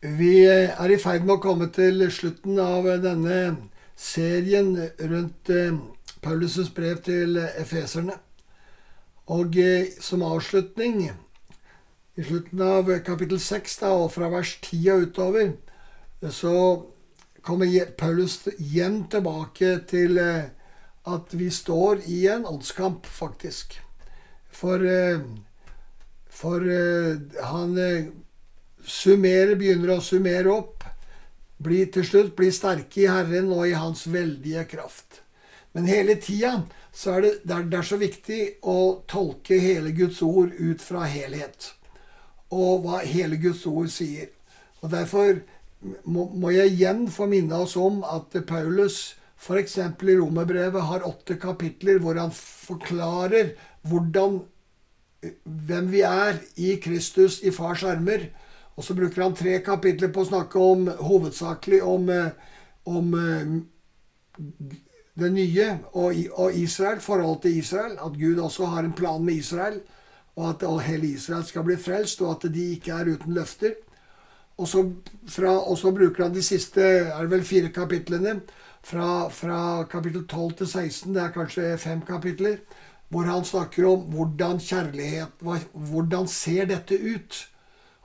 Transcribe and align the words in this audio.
Vi 0.00 0.46
er 0.48 0.88
i 0.88 0.96
ferd 0.96 1.26
med 1.28 1.34
å 1.34 1.42
komme 1.44 1.66
til 1.76 2.06
slutten 2.08 2.56
av 2.56 2.86
denne 3.02 3.40
serien 4.00 4.70
rundt 4.96 5.50
eh, 5.52 5.74
Paulus' 6.24 6.70
brev 6.72 7.02
til 7.04 7.36
efeserne. 7.36 8.14
Og 9.28 9.58
eh, 9.60 9.90
som 10.00 10.24
avslutning, 10.24 11.10
i 12.16 12.24
slutten 12.24 12.62
av 12.64 12.88
kapittel 13.04 13.42
6 13.44 13.76
da, 13.82 13.90
og 13.92 14.08
fra 14.14 14.30
vers 14.32 14.54
10 14.62 14.88
og 14.94 15.04
utover, 15.10 15.52
så 16.32 16.54
kommer 17.44 17.92
Paulus 18.00 18.38
igjen 18.56 19.02
tilbake 19.12 19.74
til 19.92 20.16
eh, 20.16 20.48
at 21.12 21.36
vi 21.36 21.50
står 21.52 22.06
i 22.08 22.22
en 22.32 22.48
åndskamp, 22.48 23.04
faktisk. 23.04 23.76
For, 24.48 24.80
for 26.40 26.64
han 27.52 27.78
summerer, 28.86 29.56
begynner 29.58 29.96
å 29.96 30.04
summere 30.04 30.52
opp. 30.52 30.84
Bli, 31.60 31.84
til 31.92 32.06
slutt 32.06 32.36
bli 32.38 32.48
sterke 32.54 33.02
i 33.02 33.10
Herren 33.10 33.50
og 33.52 33.66
i 33.68 33.76
Hans 33.76 34.06
veldige 34.08 34.64
kraft. 34.70 35.20
Men 35.76 35.86
hele 35.90 36.16
tida 36.22 36.62
så 36.92 37.18
er 37.18 37.26
det, 37.26 37.32
det, 37.44 37.76
er, 37.76 37.86
så 37.86 37.98
viktig 38.00 38.40
å 38.66 39.02
tolke 39.10 39.60
hele 39.60 39.92
Guds 39.94 40.22
ord 40.26 40.54
ut 40.58 40.82
fra 40.82 41.04
helhet. 41.06 41.74
Og 42.50 42.86
hva 42.86 43.02
hele 43.06 43.38
Guds 43.38 43.62
ord 43.70 43.90
sier. 43.92 44.32
Og 44.80 44.90
Derfor 44.90 45.42
må, 46.04 46.26
må 46.32 46.50
jeg 46.54 46.74
igjen 46.74 47.06
få 47.12 47.28
minne 47.30 47.62
oss 47.62 47.76
om 47.78 48.02
at 48.08 48.34
Paulus 48.48 49.14
f.eks. 49.40 49.78
i 49.78 50.16
Romerbrevet 50.18 50.88
har 50.90 51.06
åtte 51.08 51.38
kapitler 51.40 52.00
hvor 52.02 52.18
han 52.20 52.32
forklarer 52.34 53.54
hvordan, 53.88 54.42
hvem 55.44 55.88
vi 55.92 56.02
er 56.04 56.42
i 56.60 56.74
Kristus 56.82 57.40
i 57.46 57.52
fars 57.54 57.84
armer 57.86 58.28
og 58.80 58.84
så 58.84 58.94
bruker 58.96 59.20
han 59.20 59.34
tre 59.36 59.58
kapitler 59.60 60.08
på 60.08 60.22
å 60.22 60.28
snakke 60.30 60.60
om 60.64 60.86
hovedsakelig 61.04 61.82
om, 61.84 62.06
eh, 62.08 62.30
om 62.88 63.10
eh, 63.12 63.50
det 65.20 65.28
nye 65.34 65.66
og 65.92 66.54
Israel, 66.56 67.02
forholdet 67.04 67.42
til 67.42 67.58
Israel. 67.60 67.98
At 68.00 68.16
Gud 68.16 68.40
også 68.40 68.70
har 68.72 68.86
en 68.88 68.96
plan 68.96 69.20
med 69.20 69.42
Israel, 69.42 69.82
og 70.40 70.46
at 70.54 70.64
hele 70.86 71.10
Israel 71.12 71.44
skal 71.44 71.66
bli 71.68 71.76
frelst, 71.76 72.22
og 72.24 72.38
at 72.38 72.48
de 72.54 72.70
ikke 72.78 72.94
er 72.96 73.12
uten 73.12 73.36
løfter. 73.36 73.76
Og 74.56 74.68
så, 74.68 74.86
fra, 75.28 75.52
og 75.58 75.76
så 75.76 75.92
bruker 75.92 76.24
han 76.24 76.34
de 76.34 76.42
siste 76.44 76.80
er 76.80 77.20
det 77.20 77.34
vel 77.34 77.44
fire 77.44 77.68
kapitlene, 77.68 78.38
fra, 78.80 79.28
fra 79.28 79.84
kapittel 79.92 80.24
12 80.24 80.56
til 80.62 80.72
16, 80.72 81.14
det 81.14 81.22
er 81.22 81.36
kanskje 81.36 81.76
fem 81.76 82.00
kapitler, 82.00 82.56
hvor 83.12 83.28
han 83.28 83.44
snakker 83.44 83.84
om 83.90 84.08
hvordan 84.14 84.60
kjærlighet 84.62 85.44
Hvordan 85.74 86.28
ser 86.28 86.64
dette 86.70 86.96
ut? 86.96 87.42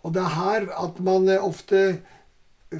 Og 0.05 0.13
det 0.13 0.21
er 0.21 0.37
her 0.37 0.69
at 0.77 1.01
man 1.01 1.27
eh, 1.29 1.41
ofte 1.41 1.81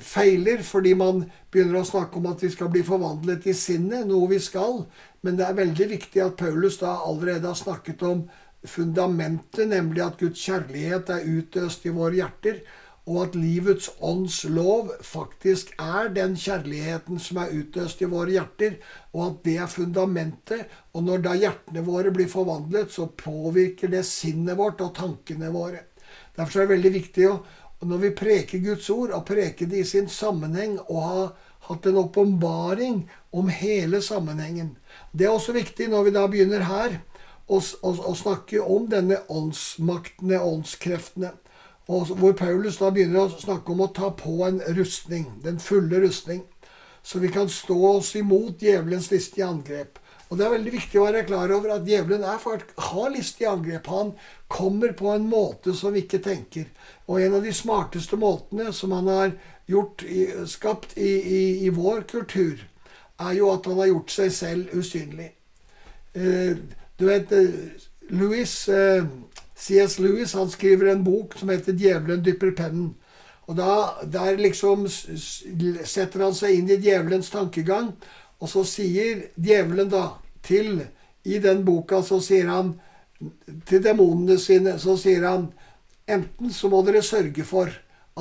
feiler, 0.01 0.61
fordi 0.65 0.93
man 0.97 1.25
begynner 1.53 1.81
å 1.81 1.87
snakke 1.87 2.19
om 2.19 2.29
at 2.29 2.43
vi 2.43 2.51
skal 2.53 2.69
bli 2.73 2.83
forvandlet 2.85 3.47
i 3.49 3.55
sinnet, 3.57 4.05
noe 4.09 4.29
vi 4.29 4.39
skal. 4.43 4.83
Men 5.25 5.39
det 5.39 5.47
er 5.47 5.57
veldig 5.57 5.89
viktig 5.95 6.21
at 6.21 6.37
Paulus 6.39 6.79
da 6.81 6.97
allerede 7.05 7.49
har 7.49 7.57
snakket 7.57 8.03
om 8.05 8.25
fundamentet, 8.65 9.67
nemlig 9.69 10.03
at 10.05 10.17
Guds 10.21 10.41
kjærlighet 10.41 11.11
er 11.13 11.29
utøst 11.37 11.85
i 11.85 11.93
våre 11.93 12.17
hjerter, 12.19 12.59
og 13.05 13.19
at 13.21 13.35
livets 13.37 13.91
ånds 14.01 14.39
lov 14.49 14.89
faktisk 15.05 15.75
er 15.81 16.09
den 16.13 16.33
kjærligheten 16.41 17.19
som 17.21 17.37
er 17.43 17.53
utøst 17.53 18.01
i 18.01 18.09
våre 18.09 18.33
hjerter, 18.33 18.79
og 19.13 19.27
at 19.27 19.43
det 19.45 19.57
er 19.61 19.69
fundamentet. 19.69 20.71
Og 20.97 21.05
når 21.05 21.21
da 21.27 21.35
hjertene 21.37 21.85
våre 21.85 22.13
blir 22.13 22.29
forvandlet, 22.31 22.89
så 22.89 23.05
påvirker 23.05 23.93
det 23.93 24.01
sinnet 24.09 24.57
vårt 24.57 24.81
og 24.81 24.95
tankene 24.97 25.53
våre. 25.53 25.85
Derfor 26.35 26.61
er 26.61 26.67
det 26.67 26.75
veldig 26.75 26.93
viktig 26.93 27.27
å, 27.29 27.35
når 27.85 28.01
vi 28.03 28.11
preker 28.17 28.63
Guds 28.63 28.89
ord, 28.93 29.13
å 29.15 29.23
preke 29.25 29.67
det 29.69 29.81
i 29.81 29.87
sin 29.87 30.07
sammenheng 30.11 30.77
og 30.85 31.01
ha 31.03 31.25
hatt 31.67 31.85
en 31.89 31.97
åpenbaring 31.97 33.05
om 33.35 33.49
hele 33.49 34.01
sammenhengen. 34.01 34.75
Det 35.11 35.25
er 35.25 35.33
også 35.33 35.55
viktig 35.55 35.89
når 35.91 36.07
vi 36.07 36.15
da 36.15 36.25
begynner 36.29 36.67
her 36.69 36.99
å, 37.47 37.59
å, 37.59 37.91
å 38.11 38.13
snakke 38.17 38.61
om 38.61 38.89
denne 38.91 39.21
åndsmaktene, 39.29 40.39
åndskreftene. 40.41 41.33
Og 41.85 42.15
hvor 42.17 42.33
Paulus 42.37 42.79
da 42.81 42.89
begynner 42.93 43.25
å 43.25 43.41
snakke 43.41 43.73
om 43.73 43.83
å 43.85 43.91
ta 43.93 44.09
på 44.17 44.39
en 44.47 44.61
rustning, 44.77 45.27
den 45.43 45.59
fulle 45.61 46.01
rustning, 46.01 46.41
så 47.05 47.21
vi 47.21 47.29
kan 47.29 47.49
stå 47.49 47.77
oss 47.91 48.15
imot 48.17 48.63
djevelens 48.65 49.11
listige 49.13 49.45
angrep. 49.45 49.99
Og 50.29 50.37
Det 50.37 50.45
er 50.45 50.53
veldig 50.55 50.71
viktig 50.73 50.99
å 50.99 51.05
være 51.05 51.25
klar 51.27 51.51
over 51.53 51.75
at 51.75 51.85
djevelen 51.85 52.23
er, 52.25 52.63
har 52.89 53.11
listige 53.13 53.49
angrep. 53.49 53.87
Han 53.87 54.13
kommer 54.49 54.95
på 54.97 55.11
en 55.13 55.27
måte 55.29 55.75
som 55.77 55.93
vi 55.93 56.01
ikke 56.05 56.23
tenker. 56.25 56.65
Og 57.05 57.21
en 57.21 57.37
av 57.37 57.45
de 57.45 57.53
smarteste 57.53 58.17
måtene 58.17 58.73
som 58.73 58.95
han 58.95 59.11
har 59.11 59.35
gjort, 59.69 60.01
skapt 60.49 60.97
i, 60.97 61.11
i, 61.21 61.43
i 61.67 61.69
vår 61.73 62.07
kultur, 62.09 62.57
er 63.21 63.37
jo 63.37 63.51
at 63.53 63.69
han 63.69 63.79
har 63.79 63.91
gjort 63.93 64.11
seg 64.17 64.33
selv 64.33 64.73
usynlig. 64.75 65.29
Eh, 66.15 66.57
du 66.97 67.05
vet, 67.05 67.31
eh, 67.31 67.55
Louis, 68.09 68.69
eh, 68.69 69.05
C.S. 69.55 69.99
Lewis 69.99 70.35
skriver 70.51 70.91
en 70.91 71.03
bok 71.03 71.37
som 71.37 71.49
heter 71.49 71.73
'Djevelen 71.73 72.25
dypper 72.25 72.51
pennen'. 72.51 72.93
Og 73.47 73.57
da, 73.57 73.93
Der 74.11 74.37
liksom 74.37 74.87
setter 74.87 76.23
han 76.23 76.33
seg 76.33 76.55
inn 76.55 76.69
i 76.69 76.81
djevelens 76.81 77.29
tankegang 77.29 77.93
og 78.45 78.51
så 78.51 78.61
sier 78.69 79.25
djevelen 79.35 79.89
da 79.89 80.05
til 80.45 80.83
I 81.25 81.39
den 81.41 81.63
boka 81.65 82.03
så 82.05 82.19
sier 82.21 82.51
han 82.51 82.75
til 83.65 83.81
demonene 83.81 84.37
sine 84.41 84.75
så 84.81 84.93
sier 85.01 85.25
han 85.25 85.47
enten 86.05 86.53
så 86.53 86.69
må 86.69 86.83
dere 86.85 87.01
sørge 87.05 87.45
for 87.47 87.71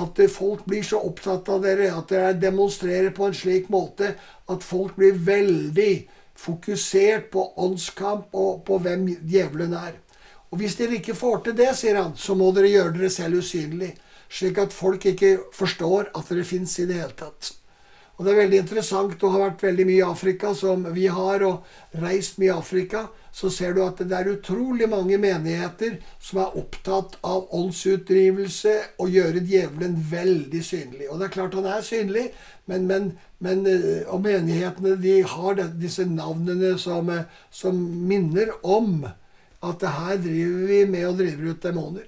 at 0.01 0.21
folk 0.33 0.65
blir 0.67 0.83
så 0.87 0.99
opptatt 1.07 1.49
av 1.53 1.61
dere 1.63 1.91
at 1.93 2.09
dere 2.11 2.33
demonstrerer 2.41 3.13
på 3.15 3.29
en 3.29 3.37
slik 3.37 3.69
måte 3.71 4.15
at 4.51 4.65
folk 4.65 4.97
blir 4.97 5.21
veldig 5.27 5.93
fokusert 6.35 7.29
på 7.35 7.45
åndskamp 7.67 8.33
og 8.35 8.65
på 8.67 8.81
hvem 8.83 9.07
djevelen 9.23 9.77
er. 9.79 9.93
Og 10.51 10.59
hvis 10.59 10.75
dere 10.79 10.99
ikke 10.99 11.15
får 11.19 11.45
til 11.45 11.59
det, 11.59 11.71
sier 11.79 12.01
han, 12.01 12.17
så 12.19 12.35
må 12.39 12.51
dere 12.55 12.73
gjøre 12.73 12.97
dere 12.97 13.11
selv 13.13 13.39
usynlig, 13.43 13.93
slik 14.31 14.59
at 14.63 14.75
folk 14.75 15.07
ikke 15.13 15.37
forstår 15.55 16.11
at 16.15 16.33
dere 16.33 16.47
fins 16.49 16.75
i 16.83 16.89
det 16.91 16.99
hele 16.99 17.15
tatt. 17.19 17.53
Og 18.15 18.23
det 18.23 18.31
er 18.31 18.41
veldig 18.45 18.59
interessant. 18.63 19.17
Du 19.19 19.27
har 19.27 19.43
vært 19.49 19.63
veldig 19.65 19.85
mye 19.89 19.99
i 19.99 20.07
Afrika, 20.07 20.53
som 20.55 20.85
vi 20.95 21.09
har, 21.11 21.43
og 21.43 22.03
reist 22.03 22.39
mye 22.39 22.53
i 22.53 22.55
Afrika. 22.55 23.09
Så 23.35 23.51
ser 23.51 23.75
du 23.75 23.81
at 23.83 23.99
det 23.99 24.15
er 24.15 24.31
utrolig 24.31 24.87
mange 24.87 25.19
menigheter 25.19 25.97
som 26.23 26.45
er 26.45 26.55
opptatt 26.61 27.17
av 27.27 27.49
åndsutdrivelse 27.59 28.75
og 29.03 29.11
gjøre 29.11 29.43
djevelen 29.43 29.97
veldig 30.13 30.63
synlig. 30.63 31.09
Og 31.11 31.19
det 31.19 31.27
er 31.27 31.35
klart 31.35 31.59
han 31.59 31.67
er 31.67 31.83
synlig, 31.83 32.29
men, 32.71 32.87
men, 32.87 33.11
men 33.43 33.67
eh, 33.67 34.07
og 34.07 34.23
menighetene 34.29 34.95
de 35.03 35.17
har 35.35 35.59
disse 35.75 36.07
navnene 36.07 36.77
som, 36.79 37.11
eh, 37.11 37.27
som 37.51 37.83
minner 38.07 38.55
om 38.63 39.03
at 39.65 39.83
det 39.83 39.93
her 39.97 40.23
driver 40.23 40.71
vi 40.71 40.81
med 40.95 41.09
og 41.09 41.19
driver 41.19 41.51
ut 41.51 41.67
demoner. 41.67 42.07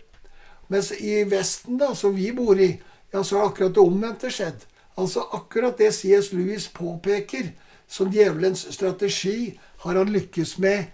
Mens 0.70 0.92
i 0.94 1.24
Vesten, 1.26 1.82
da, 1.82 1.90
som 1.98 2.14
vi 2.14 2.30
bor 2.36 2.58
i, 2.62 2.70
ja, 3.10 3.24
så 3.24 3.40
har 3.40 3.50
akkurat 3.50 3.74
det 3.74 3.82
omvendte 3.82 4.30
skjedd. 4.30 4.62
Altså 4.96 5.26
akkurat 5.36 5.78
det 5.78 5.92
C.S. 5.94 6.32
Lewis 6.32 6.68
påpeker 6.72 7.52
som 7.88 8.10
djevelens 8.10 8.66
strategi, 8.74 9.58
har 9.84 9.94
han 9.94 10.12
lykkes 10.12 10.56
med 10.58 10.84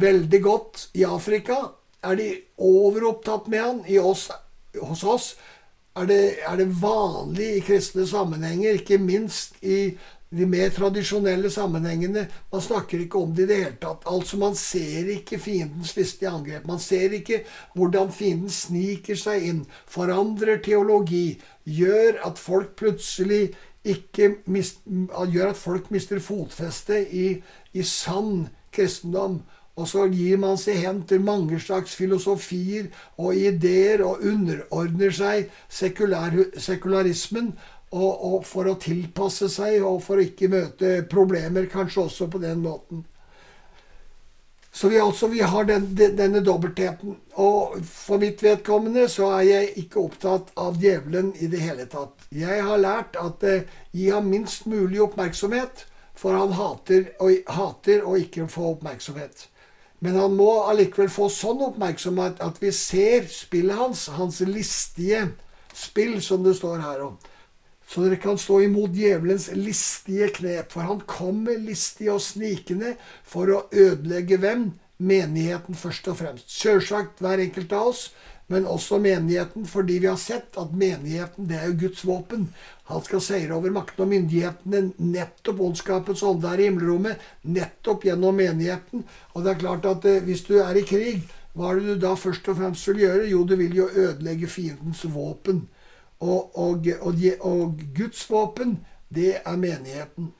veldig 0.00 0.42
godt 0.42 0.88
i 0.94 1.04
Afrika. 1.04 1.56
Er 2.02 2.16
de 2.16 2.28
overopptatt 2.56 3.48
med 3.52 3.60
han 3.60 3.82
oss, 4.00 4.30
hos 4.80 5.04
oss? 5.04 5.34
Er 5.96 6.06
det, 6.06 6.22
er 6.46 6.56
det 6.56 6.70
vanlig 6.80 7.50
i 7.56 7.62
kristne 7.66 8.06
sammenhenger, 8.08 8.78
ikke 8.78 8.98
minst 8.98 9.58
i 9.62 9.98
de 10.30 10.46
mer 10.46 10.70
tradisjonelle 10.70 11.50
sammenhengene. 11.50 12.26
Man 12.52 12.62
snakker 12.62 13.02
ikke 13.02 13.18
om 13.18 13.32
det 13.34 13.48
i 13.48 13.50
det 13.50 13.58
hele 13.64 13.78
tatt. 13.82 14.04
Altså, 14.06 14.38
Man 14.38 14.54
ser 14.54 15.08
ikke 15.10 15.38
fiendens 15.38 15.96
listige 15.96 16.30
angrep. 16.30 16.66
Man 16.66 16.78
ser 16.78 17.10
ikke 17.18 17.42
hvordan 17.74 18.12
fienden 18.12 18.50
sniker 18.50 19.18
seg 19.18 19.46
inn, 19.48 19.64
forandrer 19.86 20.62
teologi, 20.62 21.40
gjør 21.64 22.22
at 22.26 22.38
folk 22.38 22.76
plutselig 22.78 23.50
ikke 23.84 24.34
mist, 24.46 24.84
gjør 24.86 25.50
at 25.50 25.56
folk 25.56 25.90
mister 25.90 26.20
fotfeste 26.20 27.00
i, 27.10 27.40
i 27.72 27.82
sann 27.82 28.48
kristendom. 28.72 29.40
Og 29.80 29.88
så 29.88 30.04
gir 30.12 30.36
man 30.36 30.58
seg 30.60 30.82
hen 30.82 31.02
til 31.08 31.22
mange 31.24 31.56
slags 31.62 31.94
filosofier 31.96 32.90
og 33.16 33.34
ideer 33.38 34.02
og 34.04 34.20
underordner 34.26 35.14
seg 35.14 35.48
sekular, 35.72 36.36
sekularismen 36.58 37.54
og, 37.90 38.24
og 38.32 38.44
for 38.46 38.70
å 38.70 38.78
tilpasse 38.78 39.48
seg, 39.50 39.80
og 39.82 40.02
for 40.04 40.20
å 40.20 40.26
ikke 40.26 40.50
møte 40.52 41.00
problemer, 41.10 41.66
kanskje 41.70 42.04
også 42.06 42.28
på 42.30 42.42
den 42.42 42.62
måten. 42.62 43.04
Så 44.72 44.88
vi, 44.88 45.00
altså, 45.00 45.26
vi 45.26 45.40
har 45.40 45.64
den, 45.64 45.88
denne 45.98 46.40
dobbeltheten. 46.46 47.16
Og 47.42 47.80
for 47.84 48.22
mitt 48.22 48.42
vedkommende 48.42 49.08
så 49.10 49.32
er 49.40 49.46
jeg 49.48 49.72
ikke 49.82 50.04
opptatt 50.04 50.52
av 50.54 50.78
djevelen 50.78 51.32
i 51.42 51.50
det 51.50 51.62
hele 51.64 51.88
tatt. 51.90 52.14
Jeg 52.30 52.62
har 52.62 52.78
lært 52.78 53.18
at 53.18 53.42
eh, 53.42 53.66
gi 53.90 54.10
ham 54.14 54.30
minst 54.30 54.68
mulig 54.70 55.02
oppmerksomhet, 55.02 55.86
for 56.14 56.38
han 56.38 56.54
hater, 56.54 57.10
og, 57.18 57.42
hater 57.50 58.06
å 58.06 58.14
ikke 58.20 58.46
få 58.52 58.76
oppmerksomhet. 58.76 59.48
Men 60.00 60.16
han 60.16 60.38
må 60.38 60.48
allikevel 60.70 61.10
få 61.12 61.26
sånn 61.32 61.60
oppmerksomhet 61.66 62.38
at 62.44 62.62
vi 62.62 62.70
ser 62.72 63.26
spillet 63.28 63.76
hans, 63.76 64.06
hans 64.14 64.38
listige 64.46 65.26
spill, 65.76 66.20
som 66.22 66.46
det 66.46 66.54
står 66.60 66.78
her 66.86 67.02
om. 67.10 67.18
Så 67.90 68.04
dere 68.04 68.20
kan 68.22 68.38
stå 68.38 68.60
imot 68.68 68.92
djevelens 68.94 69.48
listige 69.56 70.28
knep. 70.36 70.70
For 70.70 70.86
han 70.86 71.02
kommer 71.10 71.58
listig 71.58 72.10
og 72.12 72.22
snikende 72.22 72.94
for 73.26 73.50
å 73.50 73.64
ødelegge 73.74 74.38
hvem? 74.38 74.70
Menigheten 75.00 75.78
først 75.80 76.10
og 76.12 76.20
fremst. 76.20 76.52
Sjølsagt 76.52 77.22
hver 77.24 77.40
enkelt 77.40 77.72
av 77.72 77.88
oss, 77.90 78.02
men 78.52 78.66
også 78.68 78.98
menigheten, 79.00 79.64
fordi 79.66 79.96
vi 80.04 80.10
har 80.10 80.18
sett 80.20 80.58
at 80.60 80.74
menigheten 80.76 81.48
det 81.48 81.56
er 81.56 81.70
jo 81.70 81.78
Guds 81.86 82.04
våpen. 82.06 82.48
Han 82.90 83.02
skal 83.06 83.22
seire 83.24 83.56
over 83.56 83.72
makten 83.74 84.04
og 84.04 84.10
myndighetene, 84.12 84.84
nettopp 84.98 85.64
ondskapens 85.70 86.22
ånde 86.26 86.50
her 86.50 86.62
i 86.62 86.68
himmelrommet, 86.68 87.26
nettopp 87.42 88.06
gjennom 88.06 88.38
menigheten. 88.38 89.06
Og 89.34 89.46
det 89.46 89.54
er 89.54 89.62
klart 89.64 89.86
at 89.88 90.06
eh, 90.10 90.22
hvis 90.26 90.44
du 90.46 90.56
er 90.60 90.78
i 90.78 90.86
krig, 90.86 91.26
hva 91.54 91.72
er 91.72 91.80
det 91.80 91.96
du 91.96 92.06
da 92.06 92.14
først 92.18 92.46
og 92.52 92.60
fremst 92.60 92.86
vil 92.90 93.04
gjøre? 93.06 93.28
Jo, 93.32 93.44
du 93.46 93.56
vil 93.58 93.74
jo 93.82 93.90
ødelegge 93.90 94.50
fiendens 94.50 95.02
våpen. 95.10 95.64
Og, 96.20 96.58
og, 96.58 96.86
og, 97.00 97.22
og 97.40 97.80
Guds 97.96 98.26
våpen, 98.30 98.78
det 99.08 99.40
er 99.40 99.56
menigheten. 99.56 100.32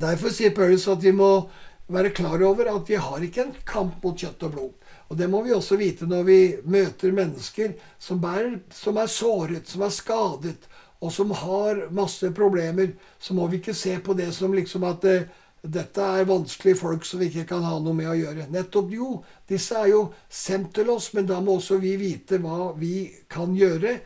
Derfor 0.00 0.32
sier 0.32 0.54
Paulus 0.56 0.86
at 0.88 1.02
vi 1.04 1.12
må 1.12 1.48
være 1.90 2.12
klar 2.14 2.42
over 2.46 2.70
at 2.70 2.88
vi 2.88 2.98
har 3.00 3.24
ikke 3.24 3.42
en 3.42 3.56
kamp 3.66 4.04
mot 4.04 4.16
kjøtt 4.16 4.44
og 4.46 4.54
blod. 4.54 4.76
Og 5.10 5.18
det 5.18 5.26
må 5.30 5.42
vi 5.42 5.52
også 5.52 5.76
vite 5.80 6.06
når 6.06 6.22
vi 6.28 6.40
møter 6.70 7.12
mennesker 7.12 7.74
som 7.98 8.22
er, 8.30 8.60
som 8.72 9.00
er 9.00 9.10
såret, 9.10 9.68
som 9.68 9.82
er 9.82 9.94
skadet, 9.94 10.68
og 11.00 11.12
som 11.12 11.32
har 11.34 11.86
masse 11.90 12.30
problemer. 12.36 12.92
Så 13.18 13.34
må 13.34 13.48
vi 13.48 13.58
ikke 13.58 13.74
se 13.74 13.96
på 13.98 14.14
det 14.14 14.30
som 14.36 14.54
liksom 14.54 14.84
at 14.86 15.04
eh, 15.08 15.26
dette 15.60 16.04
er 16.04 16.28
vanskelige 16.28 16.78
folk 16.78 17.04
som 17.04 17.20
vi 17.20 17.28
ikke 17.28 17.48
kan 17.50 17.64
ha 17.66 17.74
noe 17.82 17.96
med 17.96 18.08
å 18.12 18.16
gjøre. 18.16 18.46
Nettopp 18.52 18.94
jo, 18.94 19.10
disse 19.48 19.76
er 19.76 19.90
jo 19.92 20.04
sendt 20.28 20.72
til 20.78 20.88
oss, 20.94 21.10
men 21.16 21.28
da 21.28 21.40
må 21.44 21.58
også 21.58 21.80
vi 21.82 21.96
vite 22.00 22.38
hva 22.40 22.70
vi 22.78 23.10
kan 23.28 23.52
gjøre. 23.56 23.98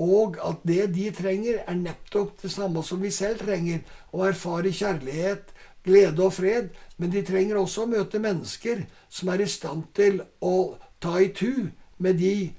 Og 0.00 0.38
at 0.40 0.62
det 0.64 0.94
de 0.94 1.10
trenger, 1.12 1.60
er 1.68 1.76
nettopp 1.76 2.38
det 2.42 2.50
samme 2.52 2.82
som 2.84 3.02
vi 3.02 3.10
selv 3.12 3.42
trenger. 3.44 3.82
Å 4.16 4.24
erfare 4.30 4.72
kjærlighet, 4.72 5.52
glede 5.84 6.24
og 6.24 6.32
fred. 6.32 6.70
Men 6.96 7.12
de 7.12 7.22
trenger 7.26 7.60
også 7.60 7.84
å 7.84 7.90
møte 7.90 8.22
mennesker 8.22 8.86
som 9.12 9.28
er 9.28 9.44
i 9.44 9.50
stand 9.50 9.90
til 9.96 10.22
å 10.40 10.78
ta 11.04 11.18
i 11.20 11.28
tu 11.36 11.68
med 12.00 12.16
de, 12.20 12.50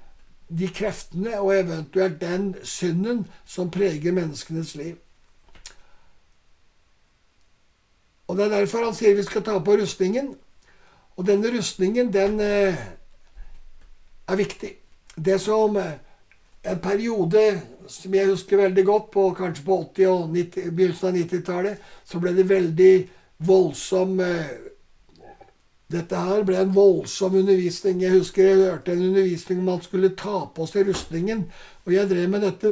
de 0.49 0.69
kreftene 0.69 1.39
og 1.39 1.55
eventuelt 1.55 2.19
den 2.21 2.53
synden 2.61 3.25
som 3.45 3.73
preger 3.73 4.13
menneskenes 4.13 4.75
liv. 4.77 4.99
Og 8.29 8.37
Det 8.37 8.45
er 8.45 8.53
derfor 8.59 8.85
han 8.85 8.95
sier 8.95 9.17
vi 9.17 9.25
skal 9.27 9.43
ta 9.43 9.57
på 9.59 9.73
rustningen. 9.81 10.35
Og 11.19 11.25
denne 11.27 11.49
rustningen, 11.51 12.13
den 12.13 12.39
eh, 12.39 12.77
er 14.27 14.37
viktig. 14.39 14.69
Det 15.17 15.35
som 15.41 15.75
eh, 15.77 15.97
en 16.61 16.81
periode 16.81 17.43
som 17.89 18.13
jeg 18.15 18.29
husker 18.29 18.61
veldig 18.61 18.83
godt, 18.85 19.07
på, 19.13 19.23
kanskje 19.37 19.65
på 19.65 19.77
80- 19.97 20.11
og 20.11 20.35
90, 20.35 20.67
begynnelsen 20.75 21.09
av 21.09 21.17
90-tallet, 21.17 21.87
så 22.05 22.21
ble 22.21 22.35
det 22.37 22.49
veldig 22.49 22.91
voldsom 23.47 24.19
eh, 24.25 24.51
Dette 25.91 26.15
her 26.15 26.45
ble 26.47 26.55
en 26.55 26.69
voldsom 26.71 27.33
undervisning. 27.35 27.97
Jeg 27.99 28.13
husker 28.13 28.45
jeg 28.45 28.59
hørte 28.61 28.93
en 28.93 29.01
undervisning 29.09 29.57
om 29.59 29.65
man 29.73 29.81
skulle 29.83 30.13
ta 30.15 30.45
på 30.55 30.63
seg 30.69 30.87
rustningen. 30.87 31.41
Og 31.83 31.91
jeg 31.91 32.07
drev 32.07 32.29
med 32.31 32.45
dette 32.45 32.71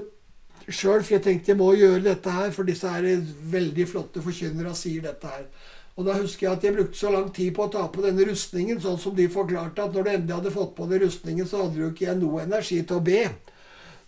sjøl, 0.71 1.03
for 1.03 1.17
jeg 1.17 1.25
tenkte 1.25 1.51
jeg 1.51 1.59
må 1.59 1.73
gjøre 1.75 2.05
dette 2.05 2.31
her, 2.31 2.53
for 2.55 2.63
disse 2.63 2.87
her 2.87 3.03
veldig 3.51 3.89
flotte 3.91 4.23
forkynnere 4.23 4.71
sier 4.77 5.03
dette 5.03 5.33
her. 5.33 5.43
Og 5.99 6.07
da 6.07 6.15
husker 6.15 6.45
jeg 6.45 6.53
at 6.53 6.63
jeg 6.63 6.77
brukte 6.77 6.95
så 6.95 7.11
lang 7.11 7.27
tid 7.35 7.51
på 7.57 7.65
å 7.65 7.71
ta 7.73 7.83
på 7.91 8.07
denne 8.07 8.23
rustningen, 8.29 8.79
sånn 8.79 8.99
som 9.03 9.19
de 9.19 9.27
forklarte 9.33 9.83
at 9.83 9.91
når 9.97 10.05
du 10.05 10.11
endelig 10.13 10.37
hadde 10.37 10.55
fått 10.55 10.71
på 10.77 10.87
deg 10.87 11.03
rustningen, 11.03 11.47
så 11.49 11.65
hadde 11.65 11.75
du 11.75 11.89
ikke 11.89 12.15
noe 12.15 12.45
energi 12.45 12.79
til 12.87 13.01
å 13.01 13.03
be. 13.03 13.25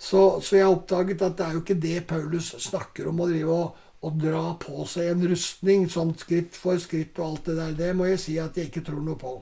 Så, 0.02 0.42
så, 0.42 0.58
jeg 0.58 0.66
oppdaget 0.66 1.22
at 1.22 1.38
det 1.38 1.46
er 1.46 1.54
jo 1.54 1.62
ikke 1.62 1.78
det 1.78 2.00
Paulus 2.10 2.56
snakker 2.64 3.12
om, 3.12 3.22
å 3.22 3.30
drive 3.30 3.54
og, 3.54 3.88
og 4.02 4.18
dra 4.18 4.44
på 4.58 4.86
seg 4.90 5.12
en 5.12 5.28
rustning, 5.30 5.86
sånn 5.94 6.16
skritt 6.18 6.58
for 6.58 6.82
skritt 6.82 7.20
og 7.22 7.28
alt 7.28 7.52
det 7.52 7.58
der. 7.60 7.76
Det 7.78 7.92
må 7.98 8.10
jeg 8.10 8.22
si 8.24 8.38
at 8.42 8.58
jeg 8.58 8.72
ikke 8.72 8.86
tror 8.88 9.04
noe 9.06 9.20
på. 9.22 9.36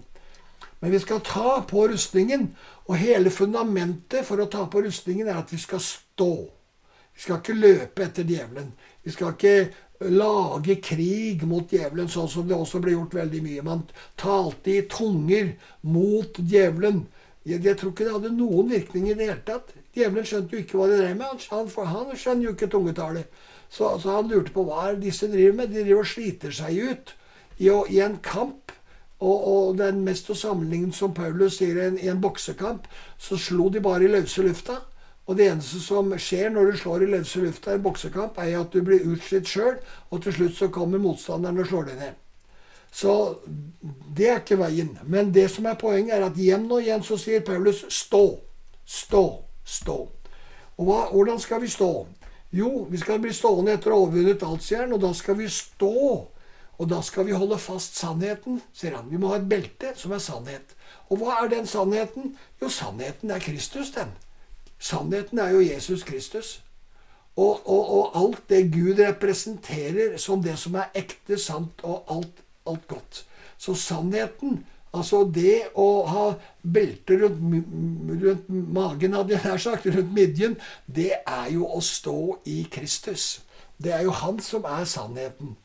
Men 0.80 0.92
vi 0.92 1.00
skal 1.00 1.24
ta 1.24 1.62
på 1.68 1.88
rustningen, 1.92 2.50
og 2.88 3.00
hele 3.00 3.32
fundamentet 3.32 4.28
for 4.28 4.44
å 4.44 4.50
ta 4.52 4.66
på 4.72 4.84
rustningen 4.84 5.28
er 5.28 5.40
at 5.40 5.52
vi 5.56 5.60
skal 5.64 5.80
stå. 5.84 6.34
Vi 7.16 7.24
skal 7.24 7.40
ikke 7.40 7.56
løpe 7.56 8.04
etter 8.06 8.28
djevelen. 8.28 8.74
Vi 9.04 9.16
skal 9.16 9.36
ikke 9.36 9.56
lage 10.12 10.78
krig 10.84 11.44
mot 11.48 11.72
djevelen, 11.72 12.08
sånn 12.12 12.30
som 12.32 12.48
det 12.48 12.56
også 12.56 12.80
ble 12.84 12.94
gjort 12.96 13.18
veldig 13.20 13.42
mye. 13.44 13.66
Man 13.68 13.88
talte 14.20 14.76
i 14.76 14.86
tunger 14.92 15.54
mot 15.88 16.40
djevelen. 16.40 17.06
Jeg, 17.48 17.64
jeg, 17.64 17.78
tror 17.80 17.94
ikke 17.94 18.06
det 18.06 18.16
hadde 18.16 18.34
noen 18.36 18.72
virkning 18.72 19.08
i 19.08 19.16
det 19.16 19.30
hele 19.30 19.44
tatt. 19.48 19.72
Djevelen 19.96 20.28
skjønte 20.28 20.56
jo 20.56 20.64
ikke 20.64 20.80
hva 20.80 20.90
de 20.92 20.98
drev 21.00 21.16
med. 21.20 21.46
Han, 21.54 21.70
han 21.94 22.12
skjønner 22.18 22.50
jo 22.50 22.56
ikke 22.56 22.72
tungetallet. 22.74 23.40
Så, 23.70 23.94
så, 24.02 24.18
han 24.18 24.28
lurte 24.28 24.54
på 24.54 24.66
hva 24.68 24.92
disse 25.00 25.30
driver 25.32 25.56
med. 25.62 25.72
De 25.72 25.84
driver 25.86 26.04
og 26.04 26.12
sliter 26.12 26.54
seg 26.56 26.82
ut 26.92 27.16
i, 27.58 27.70
i 27.70 28.04
en 28.04 28.20
kamp. 28.26 28.76
Og, 29.20 29.36
og 29.36 29.80
den 29.80 30.04
mest 30.06 30.30
å 30.32 30.38
sammenligne 30.38 30.96
som 30.96 31.12
Paulus 31.16 31.58
sier, 31.60 31.76
i 31.76 31.88
en, 31.90 31.98
en 32.00 32.22
boksekamp, 32.24 32.86
så 33.20 33.36
slo 33.40 33.68
de 33.72 33.82
bare 33.84 34.08
i 34.08 34.12
løse 34.12 34.46
lufta. 34.46 34.78
Og 35.28 35.36
det 35.38 35.50
eneste 35.52 35.82
som 35.84 36.08
skjer 36.18 36.54
når 36.54 36.72
du 36.72 36.80
slår 36.80 37.04
i 37.06 37.12
løse 37.12 37.44
lufta 37.44 37.74
i 37.74 37.78
en 37.78 37.84
boksekamp, 37.84 38.40
er 38.40 38.56
at 38.62 38.72
du 38.74 38.80
blir 38.86 39.04
utslitt 39.12 39.52
sjøl, 39.52 39.76
og 40.10 40.24
til 40.24 40.38
slutt 40.38 40.56
så 40.58 40.72
kommer 40.74 41.04
motstanderen 41.04 41.60
og 41.60 41.68
slår 41.70 41.92
deg 41.92 42.00
ned. 42.00 42.18
Så 42.92 43.40
det 44.18 44.30
er 44.30 44.40
ikke 44.42 44.60
veien. 44.60 44.96
Men 45.06 45.34
det 45.34 45.50
som 45.54 45.68
er 45.70 45.78
poenget, 45.80 46.16
er 46.18 46.26
at 46.26 46.38
igjen 46.38 46.66
og 46.72 46.82
igjen 46.82 47.06
så 47.06 47.18
sier 47.22 47.46
Paulus 47.46 47.86
stå. 47.94 48.24
Stå. 48.86 49.26
Stå. 49.66 50.00
Og 50.80 50.88
hva, 50.88 51.00
hvordan 51.12 51.40
skal 51.40 51.62
vi 51.62 51.70
stå? 51.70 51.92
Jo, 52.56 52.88
vi 52.90 52.98
skal 52.98 53.20
bli 53.22 53.34
stående 53.36 53.76
etter 53.78 53.94
å 53.94 53.98
ha 53.98 54.06
overvunnet 54.08 54.44
alt, 54.48 54.64
sier 54.66 54.82
han, 54.82 54.94
og 54.96 55.04
da 55.04 55.12
skal 55.14 55.38
vi 55.38 55.50
stå. 55.54 55.96
Og 56.80 56.88
da 56.88 57.02
skal 57.04 57.28
vi 57.28 57.36
holde 57.36 57.60
fast 57.60 58.00
sannheten, 58.00 58.62
sier 58.74 58.96
han. 58.96 59.10
Vi 59.12 59.20
må 59.20 59.34
ha 59.34 59.38
et 59.38 59.50
belte 59.52 59.92
som 60.00 60.16
er 60.16 60.24
sannhet. 60.24 60.74
Og 61.12 61.20
hva 61.20 61.42
er 61.44 61.52
den 61.52 61.68
sannheten? 61.68 62.34
Jo, 62.62 62.72
sannheten 62.72 63.36
er 63.36 63.44
Kristus, 63.44 63.92
den. 63.94 64.16
Sannheten 64.80 65.42
er 65.44 65.54
jo 65.54 65.62
Jesus 65.66 66.06
Kristus. 66.08 66.62
Og, 67.36 67.60
og, 67.68 67.84
og, 67.98 68.06
alt 68.16 68.50
det 68.50 68.72
Gud 68.72 69.00
representerer 69.00 70.18
som 70.18 70.42
det 70.44 70.58
som 70.60 70.76
er 70.80 70.90
ekte, 70.98 71.38
sant 71.40 71.84
og 71.88 72.10
alt, 72.12 72.42
alt 72.70 72.88
godt. 72.88 73.24
Så 73.60 73.76
sannheten, 73.76 74.62
altså 74.96 75.24
det 75.36 75.70
å 75.78 75.88
ha 76.10 76.26
belte 76.64 77.20
rundt, 77.24 77.42
rundt 78.24 78.50
magen, 78.50 79.18
hadde 79.18 79.36
jeg 79.36 79.46
nær 79.46 79.62
sagt, 79.62 79.90
rundt 79.92 80.14
midjen, 80.16 80.58
det 80.88 81.12
er 81.20 81.52
jo 81.54 81.68
å 81.68 81.82
stå 81.84 82.40
i 82.50 82.62
Kristus. 82.72 83.42
Det 83.80 83.94
er 83.96 84.06
jo 84.08 84.16
han 84.16 84.40
som 84.44 84.66
er 84.68 84.88
sannheten. 84.90 85.56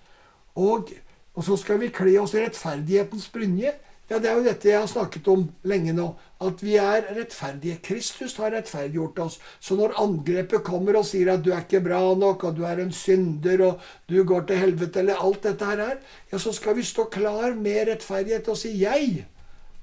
Og, 0.55 0.93
og 1.35 1.47
så 1.47 1.57
skal 1.59 1.81
vi 1.83 1.93
kle 1.95 2.17
oss 2.23 2.35
i 2.35 2.45
rettferdighetens 2.45 3.29
brynje. 3.35 3.75
Ja, 4.11 4.19
Det 4.19 4.29
er 4.29 4.37
jo 4.37 4.45
dette 4.45 4.69
jeg 4.69 4.81
har 4.81 4.89
snakket 4.91 5.29
om 5.33 5.47
lenge 5.65 5.93
nå. 5.97 6.11
At 6.45 6.63
vi 6.63 6.77
er 6.77 7.07
rettferdige. 7.17 7.79
Kristus 7.83 8.37
har 8.37 8.53
rettferdiggjort 8.53 9.19
oss. 9.25 9.39
Så 9.61 9.77
når 9.79 9.97
angrepet 10.01 10.65
kommer 10.65 10.99
og 10.99 11.07
sier 11.09 11.31
at 11.33 11.45
du 11.45 11.53
er 11.55 11.63
ikke 11.65 11.81
bra 11.87 12.01
nok, 12.15 12.45
og 12.45 12.57
du 12.59 12.65
er 12.69 12.83
en 12.83 12.93
synder, 12.93 13.63
og 13.65 13.81
du 14.09 14.19
går 14.25 14.45
til 14.49 14.61
helvete, 14.61 15.01
eller 15.01 15.23
alt 15.25 15.43
dette 15.43 15.65
her 15.65 15.81
er, 15.81 15.95
ja, 16.33 16.39
så 16.39 16.53
skal 16.53 16.77
vi 16.77 16.85
stå 16.85 17.07
klar 17.13 17.57
med 17.57 17.89
rettferdighet 17.89 18.49
og 18.49 18.59
si 18.61 18.75
jeg 18.83 19.25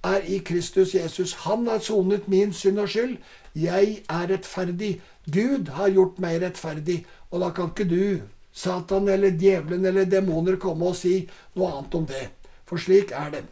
er 0.03 0.27
i 0.29 0.37
Kristus 0.45 0.93
Jesus. 0.95 1.33
Han 1.47 1.65
har 1.67 1.79
sonet 1.79 2.27
min 2.29 2.53
synd 2.53 2.79
og 2.79 2.89
skyld. 2.89 3.17
Jeg 3.55 4.03
er 4.09 4.27
rettferdig. 4.29 4.99
Gud 5.33 5.73
har 5.73 5.89
gjort 5.89 6.19
meg 6.21 6.41
rettferdig. 6.43 7.05
Og 7.31 7.41
da 7.41 7.49
kan 7.49 7.73
ikke 7.73 7.89
du, 7.89 8.21
Satan 8.53 9.09
eller 9.09 9.33
djevelen 9.33 9.85
eller 9.85 10.05
demoner, 10.05 10.59
komme 10.61 10.91
og 10.91 10.95
si 10.99 11.23
noe 11.55 11.71
annet 11.71 11.97
om 11.97 12.05
det. 12.05 12.27
For 12.69 12.77
slik 12.77 13.11
er 13.17 13.33
det. 13.33 13.43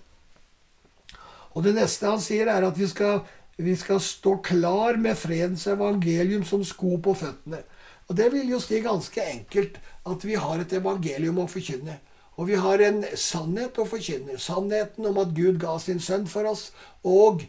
Og 1.56 1.66
det 1.66 1.76
neste 1.78 2.10
han 2.10 2.22
sier, 2.22 2.50
er 2.52 2.66
at 2.68 2.78
vi 2.78 2.88
skal, 2.90 3.24
vi 3.58 3.76
skal 3.80 4.02
stå 4.04 4.38
klar 4.46 5.00
med 5.02 5.18
fredens 5.18 5.66
evangelium 5.68 6.46
som 6.46 6.64
sko 6.66 6.98
på 7.04 7.16
føttene. 7.18 7.64
Og 8.10 8.18
det 8.18 8.32
vil 8.34 8.50
jo 8.50 8.60
si 8.62 8.82
ganske 8.82 9.22
enkelt 9.22 9.78
at 10.10 10.24
vi 10.26 10.38
har 10.40 10.62
et 10.62 10.74
evangelium 10.74 11.42
å 11.44 11.50
forkynne. 11.50 12.00
Og 12.40 12.48
vi 12.48 12.58
har 12.58 12.82
en 12.82 13.04
sannhet 13.20 13.78
å 13.78 13.86
forkynne. 13.90 14.40
Sannheten 14.40 15.06
om 15.10 15.20
at 15.22 15.36
Gud 15.38 15.60
ga 15.62 15.76
sin 15.82 16.00
sønn 16.02 16.26
for 16.30 16.48
oss 16.50 16.70
og 17.04 17.44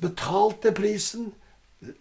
betalte 0.00 0.72
prisen, 0.72 1.32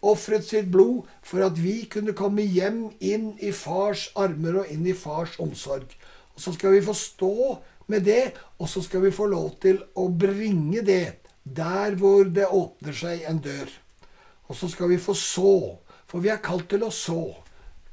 ofret 0.01 0.45
sitt 0.45 0.69
blod, 0.73 1.05
for 1.25 1.43
at 1.45 1.57
vi 1.61 1.83
kunne 1.89 2.15
komme 2.17 2.45
hjem 2.45 2.87
inn 3.01 3.31
i 3.41 3.51
fars 3.53 4.07
armer 4.17 4.61
og 4.61 4.71
inn 4.73 4.85
i 4.89 4.95
fars 4.97 5.35
omsorg. 5.41 5.89
Og 6.37 6.41
så 6.41 6.53
skal 6.53 6.77
vi 6.77 6.85
få 6.85 6.93
stå 6.97 7.57
med 7.89 8.05
det, 8.05 8.33
og 8.61 8.69
så 8.69 8.81
skal 8.85 9.03
vi 9.05 9.13
få 9.13 9.27
lov 9.31 9.57
til 9.61 9.81
å 9.97 10.07
bringe 10.09 10.81
det 10.85 11.17
der 11.55 11.95
hvor 11.99 12.27
det 12.27 12.47
åpner 12.47 12.95
seg 12.95 13.25
en 13.29 13.41
dør. 13.43 13.69
Og 14.47 14.55
så 14.55 14.69
skal 14.71 14.89
vi 14.91 14.99
få 15.01 15.15
så, 15.17 15.77
for 16.07 16.23
vi 16.23 16.31
er 16.31 16.43
kalt 16.43 16.69
til 16.71 16.85
å 16.87 16.91
så. 16.93 17.21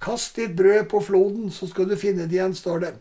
Kast 0.02 0.36
ditt 0.38 0.56
brød 0.56 0.88
på 0.90 1.00
floden, 1.02 1.50
så 1.50 1.66
skal 1.70 1.88
du 1.88 1.96
finne 1.98 2.26
det 2.28 2.36
igjen, 2.36 2.54
står 2.54 2.82
det. 2.84 2.92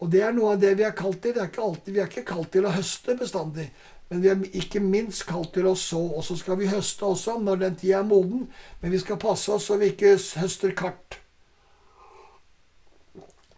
Og 0.00 0.10
det 0.12 0.22
er 0.24 0.32
noe 0.36 0.54
av 0.54 0.62
det 0.62 0.74
vi 0.78 0.84
er 0.86 0.96
kalt 0.96 1.22
til. 1.24 1.36
Er 1.36 1.50
alltid, 1.50 1.92
vi 1.92 2.00
er 2.02 2.10
ikke 2.10 2.26
kalt 2.28 2.50
til 2.52 2.66
å 2.68 2.72
høste 2.74 3.16
bestandig, 3.18 3.68
men 4.10 4.22
vi 4.22 4.30
er 4.30 4.42
ikke 4.60 4.82
minst 4.82 5.24
kalt 5.28 5.52
til 5.56 5.68
å 5.68 5.74
så. 5.78 6.00
Og 6.00 6.24
så 6.26 6.36
skal 6.38 6.58
vi 6.60 6.70
høste 6.70 7.06
også 7.08 7.38
når 7.42 7.62
den 7.64 7.78
tida 7.80 8.00
er 8.00 8.08
moden, 8.08 8.46
men 8.80 8.92
vi 8.92 9.00
skal 9.02 9.20
passe 9.20 9.52
oss 9.52 9.68
så 9.70 9.78
vi 9.80 9.92
ikke 9.94 10.16
høster 10.40 10.74
kart. 10.76 11.20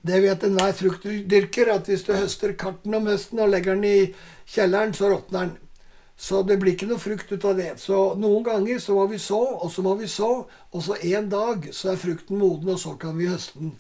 Det 0.09 0.21
vet 0.23 0.45
enhver 0.47 0.73
fruktdyrker, 0.79 1.73
at 1.75 1.89
hvis 1.91 2.05
du 2.07 2.15
høster 2.15 2.55
karten 2.57 2.95
om 2.97 3.09
høsten 3.11 3.43
og 3.43 3.51
legger 3.53 3.75
den 3.75 3.89
i 3.89 4.13
kjelleren, 4.49 4.95
så 4.95 5.11
råtner 5.11 5.49
den. 5.49 5.57
Så 6.19 6.41
det 6.43 6.57
blir 6.59 6.75
ikke 6.75 6.89
noe 6.91 6.99
frukt 6.99 7.31
ut 7.31 7.45
av 7.47 7.59
det. 7.61 7.77
Så 7.79 7.97
noen 8.19 8.43
ganger 8.47 8.81
så 8.83 8.97
må 8.97 9.05
vi 9.07 9.21
så, 9.23 9.39
og 9.39 9.71
så 9.71 9.85
må 9.87 9.95
vi 10.01 10.09
så, 10.11 10.31
og 10.75 10.83
så 10.83 10.97
en 11.13 11.29
dag 11.31 11.69
så 11.71 11.93
er 11.93 12.01
frukten 12.01 12.41
moden, 12.41 12.73
og 12.75 12.81
så 12.83 12.97
kan 12.99 13.15
vi 13.19 13.31
høste 13.31 13.61
den. 13.61 13.77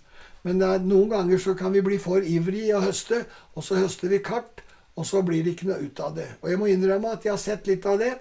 Men 0.46 0.62
er, 0.62 0.78
noen 0.86 1.10
ganger 1.10 1.40
så 1.42 1.56
kan 1.58 1.74
vi 1.74 1.82
bli 1.82 1.98
for 1.98 2.22
ivrig 2.22 2.68
i 2.68 2.74
å 2.78 2.84
høste, 2.84 3.24
og 3.58 3.66
så 3.66 3.80
høster 3.80 4.12
vi 4.12 4.20
kart, 4.22 4.62
og 4.94 5.06
så 5.06 5.22
blir 5.26 5.42
det 5.42 5.56
ikke 5.56 5.66
noe 5.72 5.82
ut 5.82 6.02
av 6.02 6.14
det. 6.14 6.28
Og 6.38 6.52
jeg 6.52 6.60
må 6.60 6.68
innrømme 6.70 7.10
at 7.16 7.26
jeg 7.26 7.34
har 7.34 7.42
sett 7.42 7.66
litt 7.70 7.86
av 7.90 7.98
det. 7.98 8.12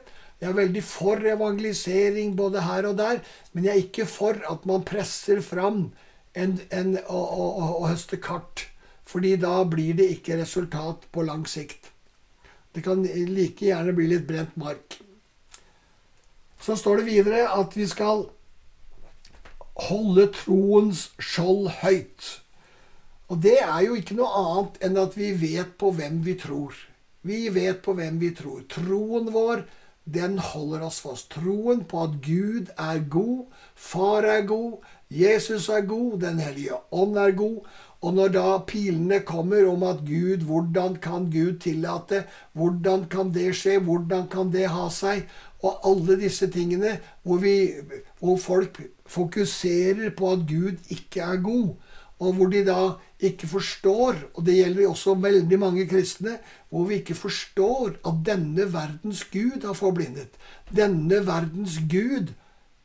Jeg 0.41 0.49
er 0.49 0.57
veldig 0.57 0.83
for 0.85 1.21
evangelisering 1.33 2.33
både 2.37 2.65
her 2.65 2.89
og 2.89 2.97
der, 2.97 3.21
men 3.53 3.69
jeg 3.69 3.73
er 3.73 3.83
ikke 3.85 4.07
for 4.09 4.41
at 4.49 4.65
man 4.69 4.85
presser 4.85 5.41
fram 5.45 5.91
en, 6.37 6.57
en, 6.73 6.97
å, 7.05 7.21
å, 7.21 7.69
å 7.81 7.85
høste 7.89 8.17
kart. 8.21 8.65
Fordi 9.07 9.35
da 9.41 9.61
blir 9.69 9.93
det 9.97 10.09
ikke 10.17 10.41
resultat 10.41 11.05
på 11.13 11.25
lang 11.25 11.45
sikt. 11.49 11.93
Det 12.77 12.83
kan 12.85 12.99
like 13.01 13.65
gjerne 13.65 13.93
bli 13.97 14.05
litt 14.11 14.27
brent 14.29 14.53
mark. 14.61 14.99
Så 16.61 16.75
står 16.77 16.99
det 17.01 17.07
videre 17.07 17.47
at 17.49 17.73
vi 17.73 17.87
skal 17.89 18.27
holde 19.87 20.27
troens 20.35 21.07
skjold 21.17 21.71
høyt. 21.81 22.27
Og 23.33 23.41
det 23.41 23.55
er 23.63 23.81
jo 23.87 23.97
ikke 23.97 24.19
noe 24.19 24.29
annet 24.43 24.77
enn 24.85 25.01
at 25.01 25.17
vi 25.17 25.31
vet 25.41 25.73
på 25.81 25.89
hvem 25.97 26.21
vi 26.27 26.37
tror. 26.37 26.77
Vi 27.25 27.47
vet 27.49 27.81
på 27.81 27.97
hvem 27.97 28.21
vi 28.21 28.29
tror. 28.37 28.61
Troen 28.69 29.33
vår, 29.33 29.65
den 30.05 30.37
holder 30.37 30.85
oss 30.85 31.01
fast. 31.01 31.31
Troen 31.33 31.81
på 31.89 32.05
at 32.05 32.21
Gud 32.21 32.69
er 32.77 33.01
god, 33.09 33.47
Far 33.73 34.29
er 34.37 34.45
god, 34.45 34.85
Jesus 35.09 35.65
er 35.69 35.81
god, 35.81 36.19
Den 36.21 36.39
hellige 36.45 36.77
ånd 36.91 37.17
er 37.17 37.33
god. 37.33 37.65
Og 38.05 38.13
når 38.13 38.33
da 38.35 38.45
pilene 38.69 39.23
kommer 39.25 39.65
om 39.71 39.83
at 39.87 40.03
Gud, 40.05 40.45
hvordan 40.45 40.99
kan 41.01 41.31
Gud 41.33 41.57
tillate, 41.63 42.23
hvordan 42.53 43.07
kan 43.09 43.31
det 43.33 43.55
skje, 43.57 43.79
hvordan 43.81 44.27
kan 44.29 44.51
det 44.53 44.67
ha 44.69 44.85
seg, 44.93 45.25
og 45.65 45.81
alle 45.89 46.19
disse 46.21 46.45
tingene 46.53 46.99
hvor, 47.25 47.41
vi, 47.41 47.73
hvor 48.21 48.37
folk 48.37 48.77
fokuserer 49.09 50.11
på 50.17 50.31
at 50.35 50.45
Gud 50.49 50.93
ikke 50.93 51.25
er 51.25 51.41
god, 51.41 51.73
og 52.19 52.33
hvor 52.33 52.49
de 52.53 52.63
da 52.65 52.81
ikke 53.19 53.47
forstår, 53.49 54.15
og 54.33 54.45
det 54.45 54.59
gjelder 54.59 54.89
også 54.89 55.15
veldig 55.21 55.59
mange 55.59 55.85
kristne, 55.89 56.37
hvor 56.69 56.85
vi 56.89 57.01
ikke 57.01 57.17
forstår 57.17 57.97
at 58.05 58.21
denne 58.25 58.65
verdens 58.73 59.23
Gud 59.33 59.65
har 59.65 59.77
forblindet. 59.77 60.37
Denne 60.75 61.25
verdens 61.25 61.79
Gud 61.89 62.33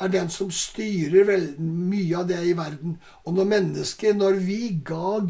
er 0.02 0.12
den 0.12 0.30
som 0.30 0.50
styrer 0.50 1.30
mye 1.58 2.18
av 2.18 2.28
det 2.30 2.40
i 2.46 2.56
verden. 2.58 2.98
Og 3.24 3.36
når 3.36 3.50
mennesket, 3.54 4.16
når 4.16 4.40
vi 4.42 4.80
ga, 4.84 5.20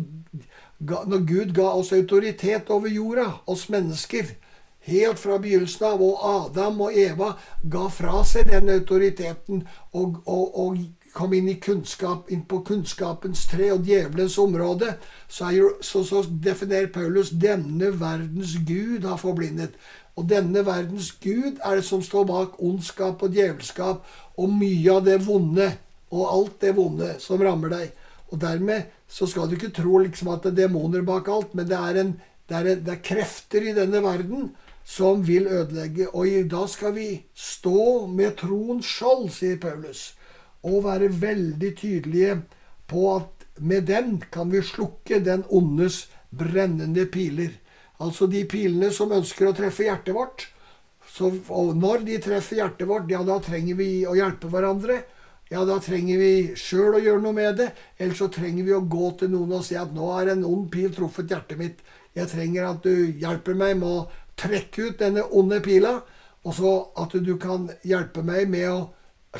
ga 0.82 1.04
Når 1.06 1.20
Gud 1.26 1.52
ga 1.54 1.68
oss 1.78 1.92
autoritet 1.92 2.70
over 2.70 2.88
jorda, 2.88 3.28
oss 3.46 3.68
mennesker, 3.68 4.34
helt 4.82 5.18
fra 5.18 5.38
begynnelsen 5.38 5.86
av, 5.86 6.02
og 6.02 6.24
Adam 6.26 6.80
og 6.80 6.96
Eva 6.98 7.36
ga 7.62 7.86
fra 7.88 8.24
seg 8.26 8.50
den 8.50 8.70
autoriteten 8.72 9.62
og, 9.92 10.18
og, 10.26 10.58
og 10.58 10.80
kom 11.12 11.34
inn, 11.36 11.50
kunnskap, 11.60 12.30
inn 12.32 12.44
på 12.48 12.62
kunnskapens 12.66 13.44
tre 13.50 13.68
og 13.74 13.84
djevelens 13.86 14.38
område, 14.40 14.94
så, 15.28 15.50
jo, 15.54 15.74
så, 15.84 16.04
så, 16.08 16.24
definerer 16.44 16.88
Paulus 16.92 17.32
denne 17.36 17.92
verdens 18.00 18.56
gud 18.66 19.04
har 19.08 19.20
forblindet. 19.20 19.76
Og 20.16 20.28
denne 20.28 20.64
verdens 20.66 21.10
gud 21.22 21.60
er 21.64 21.78
det 21.78 21.86
som 21.86 22.02
står 22.04 22.26
bak 22.28 22.58
ondskap 22.62 23.22
og 23.24 23.32
djevelskap 23.32 24.04
og 24.36 24.52
mye 24.52 24.92
av 24.92 25.06
det 25.06 25.18
vonde 25.24 25.70
og 26.12 26.24
alt 26.28 26.58
det 26.60 26.74
vonde 26.76 27.14
som 27.22 27.40
rammer 27.40 27.72
deg. 27.72 27.92
Og 28.32 28.40
dermed 28.40 28.90
så 29.08 29.28
skal 29.28 29.48
du 29.48 29.56
ikke 29.56 29.72
tro 29.76 30.02
liksom 30.02 30.32
at 30.32 30.44
det 30.44 30.52
er 30.52 30.66
demoner 30.66 31.04
bak 31.04 31.28
alt, 31.28 31.54
men 31.56 31.68
det 31.68 31.78
er, 31.78 32.00
en, 32.02 32.12
det, 32.48 32.56
er, 32.56 32.80
det 32.84 32.94
er 32.94 33.04
krefter 33.04 33.64
i 33.64 33.74
denne 33.76 34.02
verden 34.04 34.50
som 34.84 35.24
vil 35.26 35.46
ødelegge. 35.48 36.08
Og 36.12 36.48
da 36.50 36.66
skal 36.68 36.96
vi 36.96 37.08
stå 37.34 38.06
med 38.08 38.36
troens 38.40 38.88
skjold, 38.88 39.30
sier 39.32 39.60
Paulus 39.60 40.12
og 40.62 40.84
være 40.84 41.08
veldig 41.20 41.72
tydelige 41.74 42.36
på 42.86 43.06
at 43.16 43.46
med 43.58 43.88
den 43.88 44.22
kan 44.32 44.52
vi 44.52 44.62
slukke 44.64 45.18
den 45.24 45.42
ondes 45.50 46.06
brennende 46.30 47.06
piler. 47.06 47.50
Altså 48.02 48.28
de 48.30 48.42
pilene 48.50 48.90
som 48.94 49.12
ønsker 49.14 49.48
å 49.48 49.56
treffe 49.56 49.86
hjertet 49.86 50.16
vårt. 50.16 50.46
Så, 51.12 51.28
og 51.52 51.74
når 51.76 52.06
de 52.06 52.20
treffer 52.24 52.62
hjertet 52.62 52.88
vårt, 52.88 53.10
ja, 53.12 53.20
da 53.26 53.36
trenger 53.44 53.76
vi 53.78 53.90
å 54.08 54.16
hjelpe 54.16 54.50
hverandre. 54.52 55.02
Ja, 55.52 55.66
da 55.68 55.76
trenger 55.84 56.16
vi 56.16 56.32
sjøl 56.56 56.96
å 56.96 57.02
gjøre 57.02 57.20
noe 57.26 57.36
med 57.36 57.58
det. 57.60 57.68
Eller 58.00 58.16
så 58.16 58.30
trenger 58.32 58.64
vi 58.64 58.72
å 58.76 58.80
gå 58.80 59.12
til 59.20 59.32
noen 59.34 59.58
og 59.58 59.66
si 59.66 59.76
at 59.76 59.92
nå 59.92 60.08
har 60.14 60.32
en 60.32 60.46
ond 60.48 60.70
pil 60.72 60.88
truffet 60.94 61.30
hjertet 61.30 61.60
mitt. 61.60 61.84
Jeg 62.16 62.30
trenger 62.32 62.70
at 62.70 62.82
du 62.86 63.12
hjelper 63.20 63.56
meg 63.58 63.76
med 63.80 63.88
å 63.88 64.08
trekke 64.40 64.88
ut 64.88 64.98
denne 65.02 65.26
onde 65.28 65.60
pila. 65.64 65.98
Og 66.42 66.56
så 66.56 66.72
at 66.98 67.14
du 67.20 67.36
kan 67.40 67.68
hjelpe 67.86 68.24
meg 68.26 68.48
med 68.50 68.68
å 68.72 68.80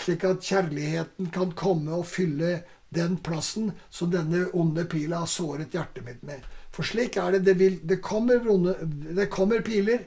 slik 0.00 0.25
at 0.25 0.45
kjærligheten 0.45 1.33
kan 1.33 1.52
komme 1.57 1.97
og 1.97 2.07
fylle 2.09 2.62
den 2.92 3.19
plassen 3.25 3.73
som 3.90 4.11
denne 4.12 4.47
onde 4.57 4.85
pila 4.88 5.23
har 5.25 5.31
såret 5.31 5.75
hjertet 5.75 6.04
mitt 6.04 6.23
med. 6.25 6.40
For 6.73 6.88
slik 6.88 7.19
er 7.21 7.37
det. 7.37 7.45
Det, 7.47 7.55
vil, 7.61 7.79
det, 7.88 8.00
kommer, 8.05 8.43
onde, 8.49 8.75
det 9.17 9.31
kommer 9.33 9.64
piler, 9.64 10.07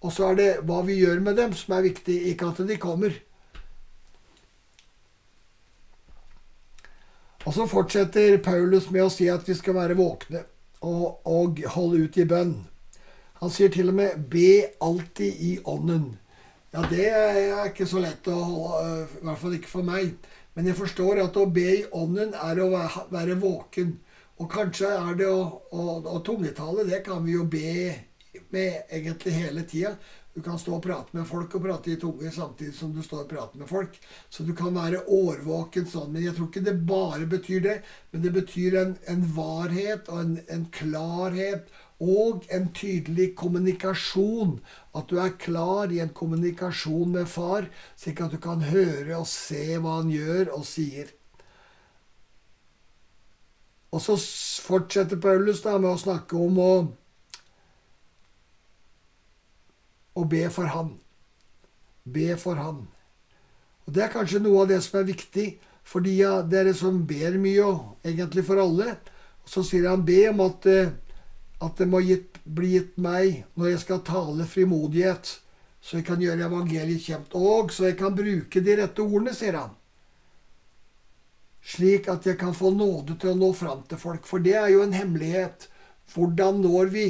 og 0.00 0.12
så 0.12 0.30
er 0.30 0.38
det 0.38 0.48
hva 0.66 0.80
vi 0.86 0.98
gjør 1.02 1.20
med 1.22 1.38
dem, 1.38 1.52
som 1.54 1.76
er 1.76 1.86
viktig, 1.86 2.16
ikke 2.32 2.50
at 2.50 2.62
de 2.66 2.78
kommer. 2.80 3.14
Og 7.46 7.54
så 7.56 7.66
fortsetter 7.68 8.40
Paulus 8.44 8.90
med 8.92 9.06
å 9.06 9.12
si 9.12 9.28
at 9.32 9.46
vi 9.48 9.56
skal 9.56 9.78
være 9.78 9.96
våkne 9.96 10.42
og, 10.84 11.22
og 11.28 11.62
holde 11.76 12.04
ut 12.04 12.18
i 12.20 12.26
bønn. 12.28 12.58
Han 13.40 13.52
sier 13.52 13.72
til 13.72 13.88
og 13.88 13.96
med 13.96 14.26
'be 14.28 14.76
alltid 14.84 15.40
i 15.40 15.58
ånden'. 15.64 16.18
Ja, 16.72 16.84
det 16.90 17.06
er 17.08 17.70
ikke 17.70 17.86
så 17.88 17.98
lett 17.98 18.28
å 18.28 18.36
holde, 18.36 19.06
I 19.22 19.24
hvert 19.24 19.40
fall 19.40 19.54
ikke 19.56 19.72
for 19.72 19.82
meg. 19.82 20.12
Men 20.54 20.66
jeg 20.68 20.76
forstår 20.76 21.22
at 21.24 21.36
å 21.40 21.46
be 21.46 21.66
i 21.78 21.86
ånden 21.92 22.34
er 22.34 22.60
å 22.60 22.68
være 23.10 23.38
våken. 23.40 23.96
Og 24.40 24.48
kanskje 24.48 24.88
er 24.88 25.18
det 25.18 25.28
å, 25.28 25.42
å, 25.76 25.82
å 26.16 26.20
tungetale, 26.24 26.86
det 26.88 27.02
kan 27.04 27.20
vi 27.26 27.36
jo 27.36 27.44
be 27.44 27.92
med 28.54 28.88
egentlig 28.88 29.34
hele 29.36 29.66
tida. 29.68 29.92
Du 30.34 30.40
kan 30.46 30.58
stå 30.58 30.76
og 30.76 30.84
prate 30.84 31.16
med 31.16 31.26
folk 31.26 31.56
og 31.58 31.64
prate 31.64 31.90
i 31.90 31.98
tunge 32.00 32.30
samtidig 32.32 32.72
som 32.76 32.92
du 32.94 33.02
står 33.02 33.24
og 33.24 33.32
prater 33.32 33.60
med 33.60 33.68
folk. 33.68 33.96
Så 34.30 34.46
du 34.46 34.54
kan 34.56 34.76
være 34.78 35.02
årvåken 35.10 35.88
sånn. 35.90 36.12
Men 36.14 36.24
jeg 36.24 36.36
tror 36.36 36.48
ikke 36.48 36.64
det 36.68 36.76
bare 36.88 37.26
betyr 37.28 37.64
det. 37.66 37.76
Men 38.12 38.24
det 38.24 38.32
betyr 38.38 38.78
en, 38.78 38.96
en 39.10 39.26
varhet 39.36 40.08
og 40.08 40.22
en, 40.22 40.34
en 40.54 40.66
klarhet 40.72 41.68
og 42.00 42.46
en 42.54 42.70
tydelig 42.78 43.32
kommunikasjon. 43.42 44.60
At 44.96 45.10
du 45.10 45.18
er 45.20 45.36
klar 45.42 45.92
i 45.92 46.00
en 46.00 46.14
kommunikasjon 46.16 47.18
med 47.18 47.28
far, 47.28 47.66
slik 47.98 48.22
at 48.22 48.32
du 48.32 48.40
kan 48.40 48.62
høre 48.70 49.18
og 49.18 49.28
se 49.28 49.66
hva 49.76 49.98
han 49.98 50.14
gjør 50.14 50.54
og 50.54 50.64
sier. 50.70 51.10
Og 53.90 54.02
så 54.04 54.16
fortsetter 54.66 55.18
Paulus 55.20 55.62
da 55.64 55.76
med 55.78 55.90
å 55.90 55.98
snakke 55.98 56.38
om 56.38 56.58
å, 56.62 56.72
å 60.14 60.24
be 60.30 60.44
for 60.54 60.70
han. 60.70 60.94
Be 62.04 62.36
for 62.38 62.60
han. 62.60 62.84
Og 63.86 63.94
Det 63.94 64.04
er 64.04 64.14
kanskje 64.14 64.42
noe 64.44 64.62
av 64.62 64.70
det 64.70 64.78
som 64.86 65.00
er 65.00 65.10
viktig 65.10 65.48
for 65.82 66.06
de 66.06 66.14
av 66.28 66.46
dere 66.50 66.74
som 66.76 67.02
ber 67.06 67.38
mye, 67.42 67.66
og 67.66 68.06
egentlig 68.06 68.44
for 68.46 68.62
alle. 68.62 68.94
Så 69.48 69.64
sier 69.66 69.88
han 69.90 70.04
be 70.06 70.22
om 70.30 70.44
at 70.44 70.68
eh, 70.70 70.92
at 71.60 71.76
det 71.76 71.88
må 71.92 72.00
gitt, 72.04 72.40
bli 72.44 72.74
gitt 72.76 72.96
meg 73.00 73.44
når 73.58 73.74
jeg 73.74 73.82
skal 73.84 74.04
tale 74.06 74.46
frimodighet, 74.48 75.34
så 75.80 75.98
jeg 75.98 76.06
kan 76.08 76.22
gjøre 76.22 76.46
evangeliet 76.48 77.04
kjent, 77.04 77.34
og 77.36 77.72
så 77.72 77.90
jeg 77.90 77.98
kan 78.00 78.16
bruke 78.16 78.62
de 78.64 78.76
rette 78.80 79.04
ordene, 79.04 79.34
sier 79.36 79.58
han. 79.60 79.74
Slik 81.60 82.08
at 82.08 82.26
jeg 82.26 82.38
kan 82.40 82.54
få 82.56 82.72
nåde 82.72 83.18
til 83.20 83.34
å 83.34 83.38
nå 83.38 83.50
fram 83.56 83.82
til 83.88 84.00
folk. 84.00 84.24
For 84.28 84.42
det 84.42 84.56
er 84.58 84.70
jo 84.72 84.84
en 84.84 84.96
hemmelighet. 84.96 85.68
Hvordan 86.14 86.62
når 86.64 86.92
vi 86.94 87.06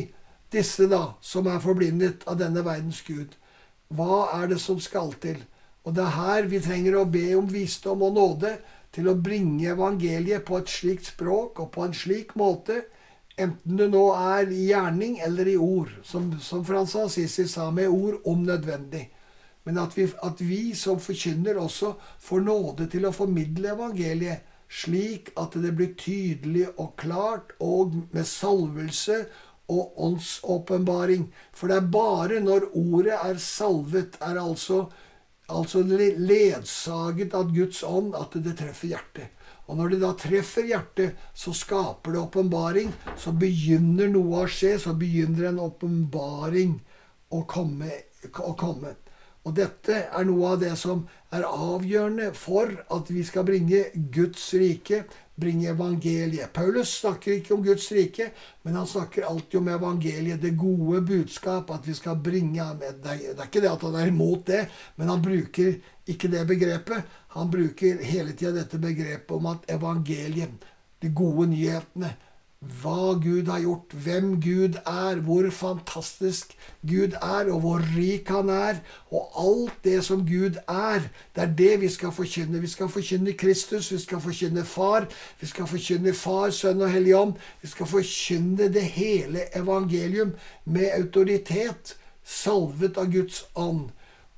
disse, 0.53 0.89
da, 0.91 1.15
som 1.23 1.47
er 1.47 1.63
forblindet 1.63 2.27
av 2.29 2.41
denne 2.41 2.65
verdens 2.67 3.01
Gud? 3.07 3.37
Hva 3.95 4.27
er 4.41 4.51
det 4.51 4.61
som 4.63 4.81
skal 4.83 5.15
til? 5.23 5.39
Og 5.87 5.95
det 5.97 6.05
er 6.05 6.17
her 6.19 6.51
vi 6.51 6.61
trenger 6.63 6.99
å 6.99 7.09
be 7.09 7.31
om 7.39 7.49
visdom 7.51 8.03
og 8.07 8.17
nåde 8.19 8.57
til 8.95 9.09
å 9.09 9.17
bringe 9.17 9.71
evangeliet 9.73 10.45
på 10.47 10.59
et 10.59 10.71
slikt 10.71 11.13
språk 11.13 11.63
og 11.63 11.71
på 11.75 11.87
en 11.87 11.95
slik 11.97 12.35
måte 12.39 12.83
Enten 13.41 13.79
det 13.79 13.87
nå 13.89 14.03
er 14.13 14.51
i 14.53 14.67
gjerning 14.69 15.15
eller 15.25 15.49
i 15.49 15.57
ord, 15.57 15.93
som, 16.05 16.27
som 16.45 16.65
Frans 16.67 16.93
Assisi 16.99 17.47
sa, 17.49 17.71
med 17.73 17.89
ord 17.89 18.19
om 18.29 18.43
nødvendig. 18.45 19.07
Men 19.69 19.79
at 19.83 19.97
vi, 19.99 20.07
at 20.23 20.41
vi 20.41 20.63
som 20.75 21.01
forkynner 21.03 21.61
også 21.61 21.95
får 22.23 22.47
nåde 22.47 22.87
til 22.93 23.07
å 23.07 23.15
formidle 23.15 23.75
evangeliet 23.75 24.47
slik 24.71 25.33
at 25.41 25.57
det 25.59 25.73
blir 25.75 25.95
tydelig 25.99 26.69
og 26.79 26.95
klart, 27.01 27.55
og 27.59 27.97
med 28.15 28.27
salvelse 28.27 29.25
og 29.71 29.99
åndsåpenbaring. 30.07 31.29
For 31.53 31.71
det 31.71 31.81
er 31.81 31.93
bare 31.93 32.41
når 32.45 32.71
ordet 32.79 33.19
er 33.19 33.41
salvet, 33.43 34.19
er 34.23 34.39
altså, 34.43 34.85
altså 35.51 35.83
ledsaget 35.83 37.35
av 37.35 37.51
Guds 37.55 37.83
ånd, 37.87 38.15
at 38.15 38.39
det 38.39 38.57
treffer 38.63 38.95
hjertet. 38.95 39.37
Og 39.71 39.79
når 39.79 39.93
det 39.93 40.01
da 40.03 40.15
treffer 40.19 40.67
hjertet, 40.67 41.19
så 41.35 41.53
skaper 41.55 42.15
det 42.15 42.23
åpenbaring. 42.25 42.91
Så 43.19 43.31
begynner 43.39 44.11
noe 44.11 44.43
å 44.43 44.49
skje. 44.51 44.73
Så 44.83 44.97
begynner 44.99 45.47
en 45.53 45.61
åpenbaring 45.63 46.73
å 47.31 47.45
komme, 47.47 47.93
å 48.43 48.57
komme. 48.59 48.97
Og 49.49 49.55
dette 49.57 49.97
er 50.05 50.27
noe 50.29 50.53
av 50.53 50.61
det 50.61 50.75
som 50.77 51.07
er 51.33 51.47
avgjørende 51.49 52.29
for 52.37 52.73
at 52.93 53.11
vi 53.13 53.23
skal 53.25 53.47
bringe 53.49 53.87
Guds 54.13 54.43
rike, 54.61 55.05
bringe 55.41 55.71
evangeliet. 55.73 56.53
Paulus 56.53 56.93
snakker 57.01 57.39
ikke 57.39 57.55
om 57.57 57.63
Guds 57.65 57.87
rike, 57.97 58.27
men 58.67 58.77
han 58.77 58.89
snakker 58.91 59.25
alltid 59.25 59.63
om 59.63 59.71
evangeliet, 59.73 60.43
det 60.43 60.59
gode 60.61 61.01
budskap, 61.09 61.73
at 61.73 61.89
vi 61.89 61.97
skal 61.97 62.21
bringe 62.21 62.67
med. 62.83 63.01
Det 63.01 63.17
er 63.17 63.47
ikke 63.47 63.65
det 63.65 63.73
at 63.73 63.87
han 63.89 63.97
er 63.97 64.13
imot 64.13 64.45
det, 64.51 64.67
men 65.01 65.09
han 65.09 65.25
bruker 65.25 65.79
ikke 66.11 66.29
det 66.33 66.45
begrepet. 66.51 67.17
Han 67.37 67.53
bruker 67.53 68.05
hele 68.05 68.35
tida 68.37 68.53
dette 68.59 68.81
begrepet 68.83 69.33
om 69.39 69.49
at 69.55 69.65
evangeliet, 69.73 70.69
de 71.01 71.09
gode 71.17 71.47
nyhetene, 71.49 72.13
hva 72.61 73.15
Gud 73.17 73.47
har 73.49 73.63
gjort, 73.65 73.95
hvem 74.05 74.35
Gud 74.41 74.75
er, 74.85 75.21
hvor 75.25 75.47
fantastisk 75.51 76.53
Gud 76.85 77.15
er, 77.17 77.49
og 77.49 77.61
hvor 77.61 77.81
rik 77.97 78.29
han 78.29 78.51
er, 78.53 78.83
og 79.09 79.31
alt 79.41 79.79
det 79.85 80.03
som 80.05 80.27
Gud 80.29 80.59
er. 80.69 81.07
Det 81.35 81.43
er 81.43 81.55
det 81.57 81.81
vi 81.81 81.89
skal 81.89 82.13
forkynne. 82.13 82.61
Vi 82.61 82.69
skal 82.69 82.89
forkynne 82.93 83.33
Kristus, 83.33 83.89
vi 83.93 83.99
skal 83.99 84.21
forkynne 84.21 84.65
Far, 84.65 85.09
vi 85.41 85.47
skal 85.47 85.67
forkynne 85.67 86.13
Far, 86.15 86.51
Sønn 86.51 86.85
og 86.85 86.93
Hellig 86.93 87.17
Ånd. 87.17 87.33
Vi 87.63 87.69
skal 87.69 87.89
forkynne 87.89 88.69
det 88.69 88.85
hele 88.93 89.49
evangelium 89.57 90.35
med 90.65 90.93
autoritet, 90.99 91.97
salvet 92.25 93.01
av 93.01 93.09
Guds 93.09 93.47
ånd. 93.57 93.89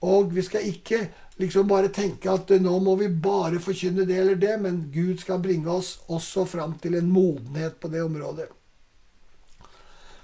Og 0.03 0.31
vi 0.35 0.43
skal 0.43 0.67
ikke 0.67 1.09
liksom 1.41 1.69
bare 1.69 1.89
tenke 1.89 2.31
at 2.31 2.51
nå 2.61 2.79
må 2.85 2.97
vi 3.01 3.09
bare 3.09 3.61
forkynne 3.63 4.07
det 4.09 4.19
eller 4.21 4.41
det, 4.41 4.57
men 4.61 4.83
Gud 4.95 5.21
skal 5.21 5.41
bringe 5.43 5.71
oss 5.71 5.99
også 6.13 6.45
fram 6.49 6.77
til 6.83 6.99
en 6.99 7.11
modenhet 7.11 7.79
på 7.81 7.89
det 7.93 8.03
området. 8.05 8.49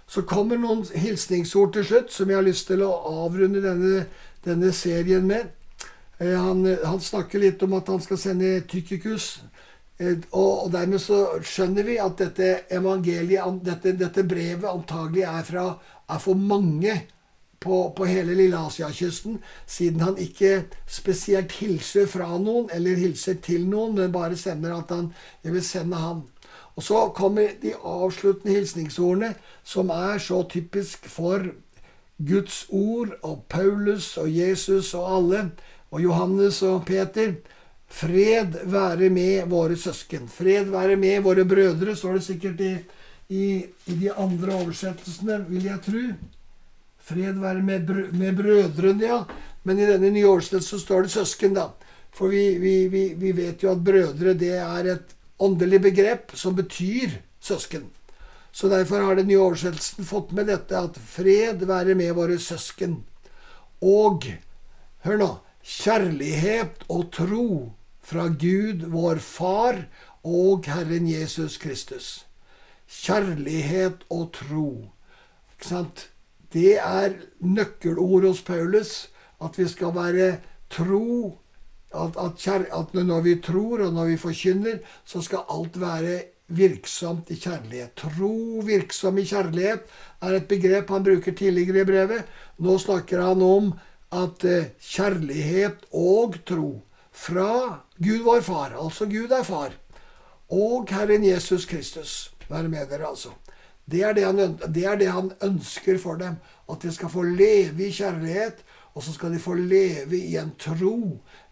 Så 0.09 0.25
kommer 0.25 0.57
noen 0.57 0.87
hilsningsord 0.89 1.75
til 1.77 1.85
slutt 1.85 2.13
som 2.13 2.31
jeg 2.31 2.39
har 2.39 2.47
lyst 2.47 2.71
til 2.71 2.83
å 2.85 2.93
avrunde 3.27 3.61
denne, 3.65 4.07
denne 4.45 4.73
serien 4.73 5.27
med. 5.29 5.51
Eh, 6.19 6.33
han, 6.33 6.65
han, 6.65 7.01
snakker 7.01 7.43
litt 7.43 7.63
om 7.63 7.77
at 7.77 7.91
han 7.93 8.01
skal 8.01 8.21
sende 8.21 8.55
Tykikus. 8.71 9.43
Eh, 10.01 10.17
og, 10.31 10.71
dermed 10.73 11.03
så 11.05 11.43
skjønner 11.45 11.85
vi 11.85 11.99
at 12.01 12.17
dette 12.23 12.49
evangeliet, 12.73 13.61
dette, 13.67 13.93
dette 14.01 14.25
brevet, 14.25 14.65
antagelig 14.71 15.27
er, 15.29 15.45
fra, 15.45 15.69
er 16.09 16.25
for 16.25 16.41
mange 16.41 16.97
på, 17.61 17.91
på 17.97 18.07
hele 18.07 18.35
lille 18.39 18.59
Asiakysten, 18.59 19.39
siden 19.67 20.01
han 20.01 20.19
ikke 20.19 20.65
spesielt 20.87 21.53
hilser 21.59 22.07
fra 22.11 22.31
noen 22.39 22.71
eller 22.75 22.99
hilser 22.99 23.41
til 23.43 23.67
noen, 23.67 23.97
men 23.99 24.15
bare 24.15 24.39
sender 24.39 24.77
at 24.77 24.93
han 24.95 25.13
jeg 25.45 25.57
vil 25.57 25.65
sende 25.67 25.99
han. 25.99 26.23
Og 26.79 26.85
så 26.87 27.09
kommer 27.15 27.57
de 27.63 27.75
avsluttende 27.75 28.55
hilsningsordene, 28.55 29.33
som 29.67 29.91
er 29.91 30.21
så 30.23 30.45
typisk 30.47 31.09
for 31.11 31.49
Guds 32.19 32.67
ord 32.71 33.17
og 33.23 33.45
Paulus 33.51 34.13
og 34.19 34.31
Jesus 34.31 34.95
og 34.95 35.09
alle, 35.17 35.43
og 35.91 36.03
Johannes 36.03 36.63
og 36.63 36.85
Peter. 36.87 37.35
Fred 37.89 38.59
være 38.69 39.09
med 39.11 39.49
våre 39.51 39.77
søsken. 39.77 40.29
Fred 40.29 40.71
være 40.71 40.97
med 40.97 41.23
våre 41.25 41.45
brødre, 41.49 41.97
står 41.97 42.19
det 42.19 42.25
sikkert 42.25 42.61
i, 42.61 42.73
i, 43.29 43.45
i 43.87 44.01
de 44.03 44.13
andre 44.13 44.55
oversettelsene, 44.55 45.45
vil 45.49 45.71
jeg 45.71 45.83
tro. 45.87 46.03
Fred 47.09 47.39
være 47.41 47.63
med, 47.65 47.87
brø 47.89 48.07
med 48.13 48.37
brødrene, 48.37 49.05
ja. 49.07 49.23
Men 49.65 49.81
i 49.81 49.87
denne 49.89 50.11
nye 50.13 50.29
oversettelsen 50.29 50.83
står 50.83 51.07
det 51.07 51.15
søsken, 51.15 51.55
da. 51.57 51.71
For 52.15 52.33
vi, 52.33 52.59
vi, 52.61 52.75
vi, 52.93 53.05
vi, 53.17 53.33
vet 53.37 53.63
jo 53.63 53.73
at 53.73 53.85
brødre 53.85 54.35
det 54.39 54.55
er 54.59 54.93
et 54.95 55.15
åndelig 55.41 55.81
begrep 55.89 56.35
som 56.37 56.57
betyr 56.57 57.21
søsken. 57.41 57.89
Så 58.53 58.69
derfor 58.69 59.05
har 59.05 59.15
den 59.15 59.29
nye 59.29 59.41
oversettelsen 59.41 60.09
fått 60.09 60.33
med 60.35 60.49
dette 60.51 60.77
at 60.77 60.97
fred 60.99 61.65
være 61.69 61.95
med 61.95 62.17
våre 62.17 62.39
søsken. 62.43 63.03
Og 63.85 64.27
hør 65.05 65.21
nå 65.21 65.31
kjærlighet 65.69 66.85
og 66.89 67.11
tro 67.15 67.49
fra 68.03 68.29
Gud, 68.33 68.87
vår 68.89 69.21
Far, 69.21 69.85
og 70.25 70.67
Herren 70.67 71.07
Jesus 71.09 71.59
Kristus. 71.61 72.27
Kjærlighet 72.89 74.05
og 74.11 74.33
tro. 74.33 74.71
Ikke 75.55 75.69
sant? 75.69 76.09
Det 76.53 76.79
er 76.79 77.19
nøkkelord 77.41 78.29
hos 78.29 78.43
Paulus. 78.43 79.09
At 79.45 79.59
vi 79.59 79.69
skal 79.69 79.95
være 79.95 80.31
tro. 80.71 81.39
At, 81.95 82.17
at, 82.21 82.49
at, 82.69 82.95
når 82.95 83.21
vi 83.25 83.39
tror, 83.41 83.87
og 83.87 83.93
når 83.93 84.05
vi 84.13 84.17
forkynner, 84.17 84.83
så 85.05 85.23
skal 85.23 85.47
alt 85.51 85.81
være 85.81 86.19
virksomt 86.49 87.31
i 87.31 87.37
kjærlighet. 87.37 87.95
Tro 87.97 88.63
virksom 88.65 89.19
i 89.21 89.27
kjærlighet 89.29 89.89
er 90.25 90.37
et 90.37 90.49
begrep 90.49 90.91
han 90.91 91.05
bruker 91.05 91.37
tidligere 91.37 91.83
i 91.83 91.89
brevet. 91.89 92.25
Nå 92.59 92.79
snakker 92.81 93.23
han 93.23 93.43
om 93.45 93.73
at 94.13 94.45
eh, 94.49 94.71
kjærlighet 94.81 95.85
og 95.93 96.39
tro 96.49 96.71
fra 97.13 97.85
Gud 97.99 98.25
vår 98.25 98.41
Far, 98.47 98.77
altså 98.79 99.09
Gud 99.11 99.33
er 99.35 99.45
Far, 99.45 99.75
og 100.49 100.89
Herren 100.89 101.25
Jesus 101.27 101.67
Kristus 101.67 102.33
være 102.49 102.71
med 102.71 102.87
dere, 102.89 103.09
altså. 103.11 103.35
Det 103.91 104.03
er 104.05 104.13
det, 104.17 104.25
han, 104.27 104.59
det 104.75 104.85
er 104.85 104.99
det 105.01 105.09
han 105.13 105.31
ønsker 105.45 105.99
for 106.01 106.21
dem. 106.21 106.37
At 106.69 106.83
de 106.85 106.93
skal 106.93 107.09
få 107.13 107.23
leve 107.25 107.87
i 107.87 107.95
kjærlighet, 107.95 108.61
og 108.95 109.03
så 109.03 109.15
skal 109.15 109.33
de 109.33 109.41
få 109.41 109.55
leve 109.55 110.19
i 110.19 110.37
en 110.37 110.51
tro. 110.59 110.99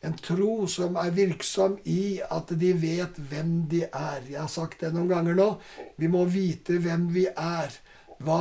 En 0.05 0.17
tro 0.19 0.67
som 0.67 0.99
er 1.01 1.15
virksom 1.17 1.79
i 1.89 2.19
at 2.21 2.53
de 2.61 2.73
vet 2.83 3.17
hvem 3.31 3.53
de 3.71 3.85
er. 3.87 4.27
Jeg 4.29 4.41
har 4.41 4.53
sagt 4.53 4.83
det 4.83 4.93
noen 4.95 5.13
ganger 5.15 5.39
nå. 5.39 5.49
Vi 5.97 6.11
må 6.13 6.25
vite 6.29 6.81
hvem 6.83 7.09
vi 7.15 7.29
er. 7.31 7.73
Hva, 8.19 8.41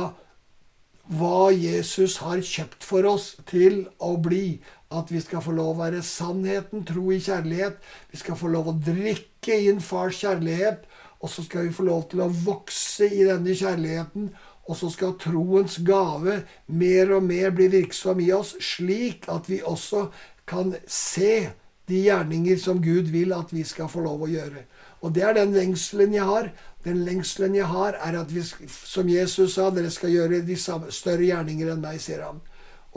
hva 1.06 1.48
Jesus 1.54 2.18
har 2.24 2.42
kjøpt 2.42 2.84
for 2.84 3.06
oss 3.08 3.34
til 3.48 3.86
å 4.02 4.16
bli. 4.20 4.58
At 4.90 5.10
vi 5.14 5.22
skal 5.22 5.42
få 5.42 5.54
lov 5.56 5.72
å 5.76 5.80
være 5.84 6.02
sannheten, 6.06 6.84
tro 6.86 7.08
i 7.14 7.22
kjærlighet. 7.22 7.80
Vi 8.10 8.20
skal 8.20 8.36
få 8.38 8.50
lov 8.52 8.70
å 8.70 8.78
drikke 8.90 9.56
inn 9.70 9.80
fars 9.80 10.20
kjærlighet. 10.20 10.84
Og 11.22 11.30
så 11.32 11.44
skal 11.46 11.66
vi 11.66 11.74
få 11.74 11.86
lov 11.86 12.08
til 12.10 12.22
å 12.24 12.30
vokse 12.30 13.08
i 13.08 13.24
denne 13.26 13.56
kjærligheten. 13.56 14.30
Og 14.66 14.76
så 14.76 14.90
skal 14.90 15.14
troens 15.22 15.78
gave 15.86 16.40
mer 16.66 17.12
og 17.16 17.26
mer 17.28 17.52
bli 17.54 17.68
virksom 17.72 18.20
i 18.20 18.32
oss, 18.34 18.56
slik 18.60 19.28
at 19.30 19.48
vi 19.50 19.62
også 19.62 20.08
kan 20.46 20.74
se 20.90 21.48
de 21.86 22.00
gjerninger 22.08 22.58
som 22.58 22.82
Gud 22.82 23.12
vil 23.14 23.34
at 23.34 23.52
vi 23.54 23.62
skal 23.66 23.90
få 23.90 24.02
lov 24.02 24.26
å 24.26 24.30
gjøre. 24.30 24.64
Og 25.06 25.14
det 25.14 25.22
er 25.22 25.36
den 25.36 25.54
lengselen 25.54 26.14
jeg 26.16 26.26
har. 26.26 26.50
Den 26.86 27.04
lengselen 27.06 27.54
jeg 27.54 27.68
har, 27.70 27.98
er 28.02 28.18
at 28.18 28.32
vi, 28.34 28.42
som 28.68 29.08
Jesus 29.10 29.54
sa, 29.54 29.68
dere 29.70 29.90
skal 29.94 30.14
gjøre 30.14 30.42
de 30.46 30.56
større 30.58 31.22
gjerninger 31.22 31.70
enn 31.72 31.82
meg, 31.82 32.00
sier 32.02 32.24
han. 32.26 32.40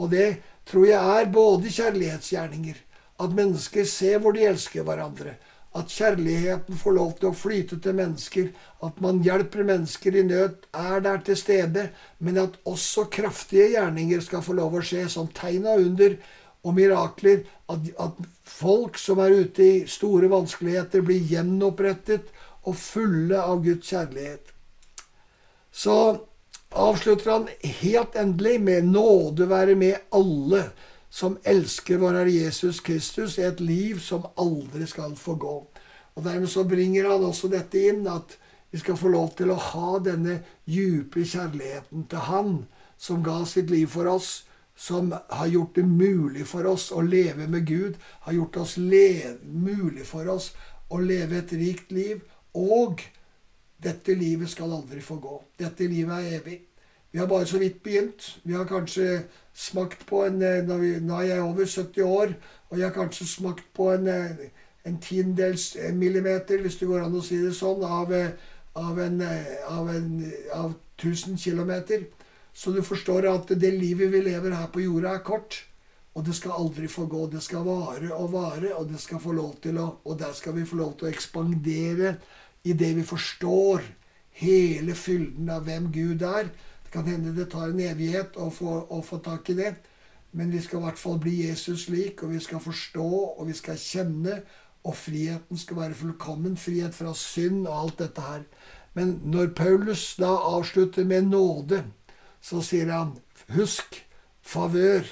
Og 0.00 0.10
det 0.14 0.40
tror 0.70 0.86
jeg 0.88 1.20
er 1.20 1.32
både 1.34 1.70
kjærlighetsgjerninger, 1.74 2.78
at 3.20 3.36
mennesker 3.36 3.86
ser 3.86 4.22
hvor 4.22 4.34
de 4.34 4.46
elsker 4.48 4.86
hverandre, 4.86 5.36
at 5.78 5.92
kjærligheten 5.94 6.78
får 6.78 6.94
lov 6.96 7.12
til 7.20 7.28
å 7.28 7.36
flyte 7.36 7.78
til 7.82 7.94
mennesker, 7.94 8.48
at 8.82 8.96
man 9.02 9.20
hjelper 9.22 9.66
mennesker 9.68 10.16
i 10.18 10.24
nød, 10.26 10.66
er 10.74 11.04
der 11.04 11.20
til 11.26 11.38
stede, 11.38 11.84
men 12.18 12.40
at 12.42 12.58
også 12.66 13.06
kraftige 13.12 13.68
gjerninger 13.76 14.22
skal 14.24 14.42
få 14.42 14.56
lov 14.58 14.74
å 14.74 14.82
skje, 14.82 15.06
som 15.12 15.30
tegn 15.34 15.68
og 15.70 15.84
under 15.84 16.16
og 16.66 16.74
mirakler. 16.76 17.44
At, 17.70 17.86
at 18.02 18.18
folk 18.42 18.98
som 18.98 19.22
er 19.22 19.36
ute 19.44 19.62
i 19.62 19.76
store 19.90 20.30
vanskeligheter, 20.32 21.06
blir 21.06 21.22
gjenopprettet 21.30 22.32
og 22.66 22.74
fulle 22.76 23.38
av 23.38 23.62
Guds 23.64 23.94
kjærlighet. 23.94 24.50
Så 25.70 25.96
avslutter 26.70 27.30
han 27.30 27.48
helt 27.82 28.18
endelig 28.18 28.58
med 28.62 28.90
nåde 28.90 29.46
være 29.50 29.78
med 29.78 30.02
alle 30.14 30.66
som 31.10 31.38
elsker 31.44 31.98
vår 31.98 32.20
Herre 32.20 32.32
Jesus 32.32 32.80
Kristus 32.80 33.38
i 33.38 33.44
et 33.48 33.60
liv 33.60 33.98
som 34.00 34.28
aldri 34.38 34.86
skal 34.86 35.16
få 35.18 35.34
gå. 35.34 35.56
Og 36.14 36.24
Dermed 36.24 36.50
så 36.50 36.64
bringer 36.64 37.08
han 37.10 37.24
også 37.26 37.50
dette 37.50 37.82
inn, 37.90 38.06
at 38.06 38.36
vi 38.70 38.78
skal 38.78 38.96
få 38.96 39.10
lov 39.10 39.32
til 39.38 39.50
å 39.50 39.58
ha 39.58 39.98
denne 40.04 40.40
djupe 40.70 41.24
kjærligheten 41.26 42.06
til 42.10 42.28
Han 42.30 42.52
som 43.00 43.24
ga 43.24 43.40
sitt 43.48 43.70
liv 43.70 43.88
for 43.90 44.06
oss, 44.06 44.44
som 44.76 45.10
har 45.12 45.46
gjort 45.50 45.74
det 45.74 45.84
mulig 45.84 46.46
for 46.46 46.66
oss 46.70 46.90
å 46.92 47.02
leve 47.02 47.48
med 47.50 47.66
Gud, 47.66 47.96
har 48.26 48.32
gjort 48.32 48.56
oss 48.62 48.76
mulig 48.78 50.06
for 50.06 50.28
oss 50.28 50.52
å 50.88 51.00
leve 51.00 51.40
et 51.40 51.52
rikt 51.52 51.92
liv. 51.92 52.22
Og 52.54 53.02
dette 53.82 54.14
livet 54.14 54.50
skal 54.50 54.72
aldri 54.72 55.00
få 55.00 55.18
gå. 55.20 55.42
Dette 55.58 55.88
livet 55.88 56.16
er 56.20 56.38
evig. 56.40 56.58
Vi 57.12 57.18
har 57.18 57.26
bare 57.26 57.46
så 57.46 57.58
vidt 57.58 57.82
begynt. 57.82 58.38
Vi 58.42 58.54
har 58.54 58.64
kanskje 58.64 59.22
smakt 59.54 60.06
på 60.06 60.24
en 60.26 60.42
eh, 60.42 60.62
Nå 60.64 61.18
er 61.18 61.26
jeg 61.26 61.42
over 61.42 61.66
70 61.66 62.02
år, 62.02 62.34
og 62.70 62.78
jeg 62.78 62.86
har 62.86 62.94
kanskje 62.94 63.26
smakt 63.26 63.64
på 63.74 63.90
en, 63.92 64.06
eh, 64.08 64.46
en 64.86 65.00
tiendedels 65.02 65.76
millimeter, 65.92 66.62
hvis 66.62 66.78
det 66.78 66.88
går 66.88 67.04
an 67.04 67.18
å 67.18 67.24
si 67.24 67.40
det 67.42 67.54
sånn, 67.56 67.82
av, 67.84 68.12
eh, 68.14 68.30
av, 68.78 69.00
en, 69.00 69.22
av, 69.68 69.90
en, 69.90 70.32
av 70.54 70.74
1000 70.98 71.36
km. 71.36 72.06
Så 72.54 72.72
du 72.74 72.82
forstår 72.82 73.26
at 73.30 73.50
det 73.58 73.74
livet 73.74 74.12
vi 74.12 74.22
lever 74.22 74.54
her 74.54 74.70
på 74.70 74.84
jorda, 74.86 75.16
er 75.18 75.26
kort. 75.26 75.64
Og 76.14 76.24
det 76.26 76.34
skal 76.34 76.56
aldri 76.58 76.88
få 76.90 77.06
gå. 77.06 77.26
Det 77.30 77.42
skal 77.42 77.64
vare 77.66 78.10
og 78.14 78.32
vare, 78.32 78.74
og 78.74 78.88
det 78.90 78.98
skal 79.00 79.22
få 79.22 79.32
lov 79.32 79.60
til 79.62 79.78
å, 79.78 79.86
og 80.04 80.18
der 80.18 80.32
skal 80.34 80.56
vi 80.56 80.66
få 80.66 80.78
lov 80.80 80.96
til 80.98 81.08
å 81.08 81.12
ekspandere 81.12 82.16
i 82.66 82.74
det 82.74 82.90
vi 82.98 83.06
forstår 83.06 83.86
hele 84.40 84.94
fylden 84.98 85.50
av 85.52 85.64
hvem 85.68 85.90
Gud 85.94 86.24
er. 86.26 86.50
Det 86.90 86.98
kan 86.98 87.06
hende 87.06 87.30
det 87.36 87.52
tar 87.52 87.68
en 87.70 87.80
evighet 87.86 88.34
å 88.34 88.48
få, 88.50 88.72
å 88.90 88.96
få 89.06 89.20
tak 89.22 89.52
i 89.52 89.54
det. 89.54 89.74
Men 90.34 90.50
vi 90.50 90.58
skal 90.58 90.80
i 90.80 90.86
hvert 90.88 90.98
fall 90.98 91.20
bli 91.22 91.36
Jesus 91.44 91.84
lik, 91.86 92.24
og 92.24 92.32
vi 92.34 92.40
skal 92.42 92.58
forstå, 92.62 93.10
og 93.38 93.46
vi 93.46 93.54
skal 93.54 93.78
kjenne. 93.78 94.40
Og 94.82 94.96
friheten 94.98 95.58
skal 95.60 95.78
være 95.78 95.94
fullkommen. 95.94 96.56
Frihet 96.58 96.96
fra 96.96 97.12
synd 97.14 97.68
og 97.68 97.76
alt 97.76 98.02
dette 98.02 98.24
her. 98.26 98.42
Men 98.98 99.20
når 99.22 99.52
Paulus 99.54 100.16
da 100.18 100.32
avslutter 100.34 101.06
med 101.06 101.30
nåde, 101.30 101.84
så 102.42 102.58
sier 102.58 102.90
han 102.90 103.12
Husk 103.54 104.00
favør. 104.42 105.06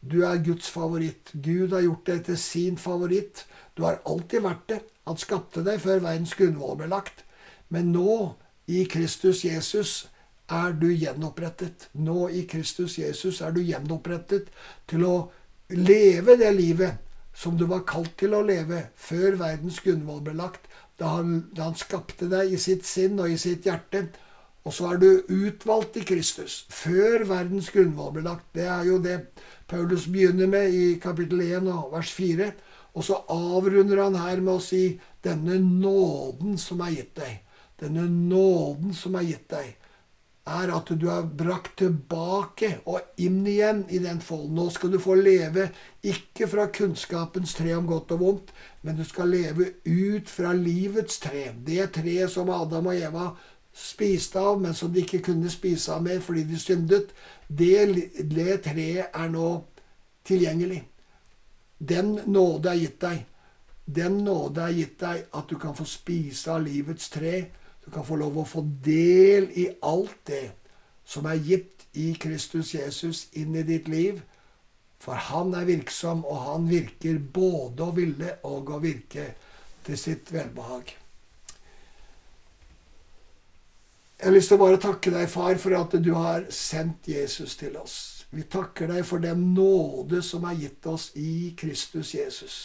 Du 0.00 0.22
er 0.22 0.44
Guds 0.46 0.70
favoritt. 0.70 1.34
Gud 1.34 1.74
har 1.74 1.82
gjort 1.88 2.06
deg 2.06 2.22
til 2.30 2.38
sin 2.38 2.78
favoritt. 2.78 3.42
Du 3.74 3.82
har 3.82 3.98
alltid 4.06 4.46
vært 4.46 4.64
det. 4.70 4.80
Han 5.10 5.18
skapte 5.18 5.66
deg 5.66 5.82
før 5.82 6.06
verdens 6.06 6.38
grunnvoll 6.38 6.78
ble 6.78 6.86
lagt. 6.94 7.24
Men 7.68 7.90
nå, 7.90 8.36
i 8.70 8.84
Kristus 8.86 9.42
Jesus, 9.44 10.06
er 10.50 10.74
du 10.78 10.88
gjenopprettet. 10.90 11.88
Nå 11.92 12.28
i 12.34 12.44
Kristus 12.50 12.98
Jesus 12.98 13.40
er 13.44 13.54
du 13.54 13.62
gjenopprettet 13.62 14.50
til 14.90 15.06
å 15.06 15.14
leve 15.70 16.36
det 16.40 16.50
livet 16.56 16.98
som 17.36 17.56
du 17.56 17.64
var 17.70 17.86
kalt 17.88 18.16
til 18.20 18.34
å 18.34 18.42
leve 18.44 18.88
før 18.98 19.38
verdens 19.40 19.78
grunnvoll 19.84 20.22
ble 20.26 20.34
lagt, 20.40 20.66
da 20.98 21.14
han, 21.16 21.46
da 21.54 21.70
han 21.70 21.78
skapte 21.78 22.28
deg 22.28 22.52
i 22.52 22.58
sitt 22.60 22.84
sinn 22.84 23.20
og 23.22 23.30
i 23.30 23.38
sitt 23.40 23.68
hjerte. 23.68 24.08
Og 24.66 24.74
så 24.76 24.90
er 24.90 24.98
du 25.00 25.08
utvalgt 25.32 25.96
i 25.96 26.04
Kristus 26.04 26.64
før 26.68 27.24
verdens 27.30 27.70
grunnvoll 27.72 28.12
ble 28.18 28.26
lagt. 28.26 28.50
Det 28.52 28.66
er 28.68 28.90
jo 28.90 28.98
det 29.00 29.16
Paulus 29.70 30.08
begynner 30.10 30.50
med 30.50 30.74
i 30.74 30.98
kapittel 31.00 31.40
1 31.46 31.70
og 31.72 31.94
vers 31.94 32.12
4. 32.12 32.50
Og 32.98 33.06
så 33.06 33.22
avrunder 33.30 34.02
han 34.02 34.18
her 34.18 34.42
med 34.42 34.58
å 34.58 34.64
si 34.64 34.98
denne 35.24 35.56
nåden 35.62 36.58
som 36.60 36.82
er 36.84 36.98
gitt 36.98 37.14
deg. 37.22 37.38
Denne 37.80 38.04
nåden 38.10 38.92
som 38.92 39.14
er 39.16 39.30
gitt 39.30 39.46
deg 39.54 39.79
er 40.50 40.72
at 40.74 40.90
du 40.98 41.06
er 41.12 41.26
brakt 41.26 41.76
tilbake 41.80 42.72
og 42.90 43.22
inn 43.22 43.40
igjen 43.46 43.84
i 43.88 44.00
den 44.02 44.20
folden. 44.24 44.56
Nå 44.58 44.66
skal 44.74 44.92
du 44.92 44.98
få 45.02 45.16
leve 45.18 45.68
ikke 46.02 46.48
fra 46.50 46.66
kunnskapens 46.74 47.54
tre 47.58 47.74
om 47.76 47.86
godt 47.88 48.14
og 48.16 48.24
vondt, 48.24 48.52
men 48.82 48.98
du 48.98 49.04
skal 49.06 49.30
leve 49.30 49.70
ut 49.86 50.28
fra 50.30 50.52
livets 50.56 51.20
tre. 51.22 51.50
Det 51.54 51.90
treet 51.96 52.32
som 52.32 52.50
Adam 52.54 52.90
og 52.90 52.98
Eva 52.98 53.30
spiste 53.76 54.40
av, 54.40 54.60
men 54.60 54.74
som 54.74 54.92
de 54.92 55.04
ikke 55.04 55.22
kunne 55.30 55.50
spise 55.52 55.92
av 55.94 56.02
mer 56.04 56.20
fordi 56.24 56.44
de 56.48 56.58
syndet, 56.58 57.14
det, 57.46 58.10
det 58.18 58.62
treet 58.66 59.14
er 59.14 59.30
nå 59.30 59.50
tilgjengelig. 60.26 60.82
Den 61.80 62.18
nåde 62.26 62.74
er 62.74 62.82
gitt 62.82 63.00
deg. 63.00 63.24
Den 63.90 64.20
nåde 64.26 64.66
er 64.66 64.76
gitt 64.76 64.98
deg 65.00 65.24
at 65.34 65.48
du 65.48 65.56
kan 65.58 65.74
få 65.74 65.86
spise 65.88 66.52
av 66.52 66.62
livets 66.66 67.08
tre 67.10 67.48
du 67.90 67.94
kan 67.94 68.06
få 68.06 68.20
lov 68.20 68.36
å 68.38 68.46
få 68.46 68.60
del 68.86 69.48
i 69.58 69.64
alt 69.82 70.20
det 70.30 70.52
som 71.02 71.26
er 71.26 71.40
gitt 71.42 71.88
i 71.98 72.12
Kristus 72.22 72.70
Jesus 72.76 73.24
inn 73.34 73.56
i 73.58 73.64
ditt 73.66 73.88
liv. 73.90 74.20
For 75.02 75.18
han 75.18 75.50
er 75.58 75.66
virksom, 75.66 76.22
og 76.22 76.44
han 76.44 76.68
virker 76.70 77.18
både 77.18 77.82
å 77.82 77.94
ville 77.96 78.36
og 78.46 78.70
å 78.70 78.78
virke 78.78 79.24
til 79.82 79.98
sitt 79.98 80.30
velbehag. 80.30 80.92
Jeg 84.20 84.28
har 84.28 84.36
lyst 84.36 84.52
til 84.52 84.60
å 84.60 84.62
bare 84.62 84.78
takke 84.84 85.10
deg, 85.16 85.26
far, 85.32 85.58
for 85.58 85.74
at 85.80 85.96
du 85.98 86.12
har 86.14 86.46
sendt 86.54 87.08
Jesus 87.10 87.56
til 87.58 87.74
oss. 87.80 87.96
Vi 88.30 88.44
takker 88.46 88.92
deg 88.92 89.02
for 89.08 89.24
den 89.24 89.48
nåde 89.56 90.20
som 90.22 90.46
er 90.46 90.60
gitt 90.60 90.86
oss 90.86 91.08
i 91.18 91.56
Kristus 91.58 92.14
Jesus. 92.14 92.60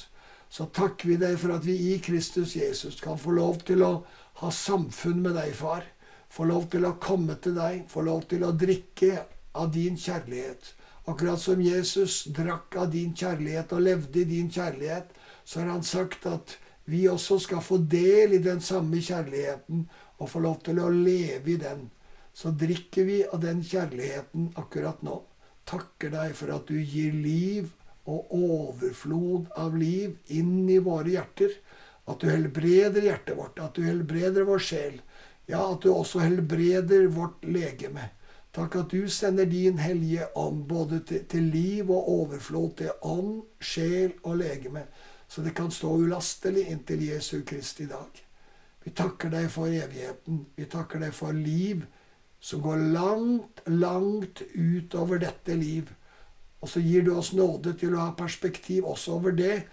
Så 0.54 0.68
takker 0.70 1.16
vi 1.16 1.18
deg 1.24 1.40
for 1.42 1.56
at 1.56 1.66
vi 1.66 1.80
i 1.96 1.98
Kristus 2.04 2.54
Jesus 2.60 3.00
kan 3.02 3.18
få 3.18 3.34
lov 3.40 3.64
til 3.66 3.82
å 3.82 3.96
ha 4.42 4.52
samfunn 4.52 5.22
med 5.24 5.38
deg, 5.38 5.54
far. 5.56 5.86
Få 6.30 6.48
lov 6.50 6.68
til 6.72 6.86
å 6.88 6.98
komme 7.02 7.38
til 7.42 7.56
deg, 7.56 7.86
få 7.92 8.04
lov 8.04 8.26
til 8.32 8.44
å 8.44 8.52
drikke 8.52 9.24
av 9.56 9.72
din 9.72 9.96
kjærlighet. 9.96 10.74
Akkurat 11.06 11.40
som 11.40 11.62
Jesus 11.62 12.24
drakk 12.34 12.76
av 12.82 12.90
din 12.92 13.14
kjærlighet 13.16 13.72
og 13.78 13.86
levde 13.86 14.24
i 14.24 14.30
din 14.30 14.50
kjærlighet, 14.52 15.12
så 15.46 15.62
har 15.62 15.76
han 15.76 15.86
sagt 15.86 16.26
at 16.28 16.58
vi 16.90 17.06
også 17.10 17.38
skal 17.42 17.62
få 17.66 17.78
del 17.78 18.36
i 18.38 18.42
den 18.42 18.60
samme 18.62 19.02
kjærligheten 19.02 19.86
og 20.18 20.30
få 20.30 20.42
lov 20.44 20.60
til 20.66 20.82
å 20.82 20.90
leve 20.90 21.54
i 21.54 21.60
den. 21.62 21.88
Så 22.36 22.52
drikker 22.52 23.08
vi 23.08 23.22
av 23.26 23.40
den 23.46 23.64
kjærligheten 23.64 24.52
akkurat 24.60 25.02
nå. 25.06 25.22
Takker 25.66 26.12
deg 26.14 26.36
for 26.38 26.54
at 26.58 26.68
du 26.70 26.78
gir 26.78 27.14
liv 27.14 27.72
og 28.06 28.34
overflod 28.38 29.50
av 29.58 29.78
liv 29.78 30.18
inn 30.34 30.68
i 30.70 30.82
våre 30.84 31.16
hjerter. 31.16 31.54
At 32.06 32.22
du 32.22 32.30
helbreder 32.30 33.02
hjertet 33.02 33.38
vårt, 33.38 33.60
at 33.60 33.76
du 33.76 33.86
helbreder 33.86 34.46
vår 34.46 34.62
sjel. 34.62 35.00
Ja, 35.50 35.64
at 35.72 35.82
du 35.82 35.92
også 35.94 36.22
helbreder 36.22 37.08
vårt 37.14 37.46
legeme. 37.46 38.12
Takk 38.56 38.78
at 38.80 38.94
du 38.94 39.10
sender 39.12 39.50
din 39.50 39.82
hellige 39.82 40.30
ånd 40.40 40.64
både 40.70 41.02
til, 41.08 41.26
til 41.28 41.50
liv 41.52 41.90
og 41.92 42.08
overflod, 42.10 42.70
til 42.80 42.94
ånd, 43.04 43.42
sjel 43.60 44.14
og 44.24 44.38
legeme, 44.40 44.86
så 45.28 45.44
det 45.44 45.56
kan 45.58 45.74
stå 45.74 45.90
ulastelig 46.06 46.70
inntil 46.72 47.04
Jesu 47.10 47.42
Kristi 47.44 47.90
dag. 47.90 48.22
Vi 48.86 48.94
takker 48.96 49.34
deg 49.34 49.50
for 49.52 49.68
evigheten. 49.68 50.46
Vi 50.56 50.68
takker 50.72 51.02
deg 51.02 51.14
for 51.18 51.34
liv 51.34 51.84
som 52.40 52.62
går 52.62 52.84
langt, 52.94 53.64
langt 53.66 54.44
utover 54.54 55.20
dette 55.20 55.56
liv. 55.58 55.90
Og 56.62 56.70
så 56.70 56.80
gir 56.80 57.04
du 57.04 57.16
oss 57.18 57.34
nåde 57.34 57.74
til 57.82 57.96
å 57.96 58.04
ha 58.06 58.12
perspektiv 58.18 58.86
også 58.86 59.18
over 59.18 59.34
det 59.36 59.64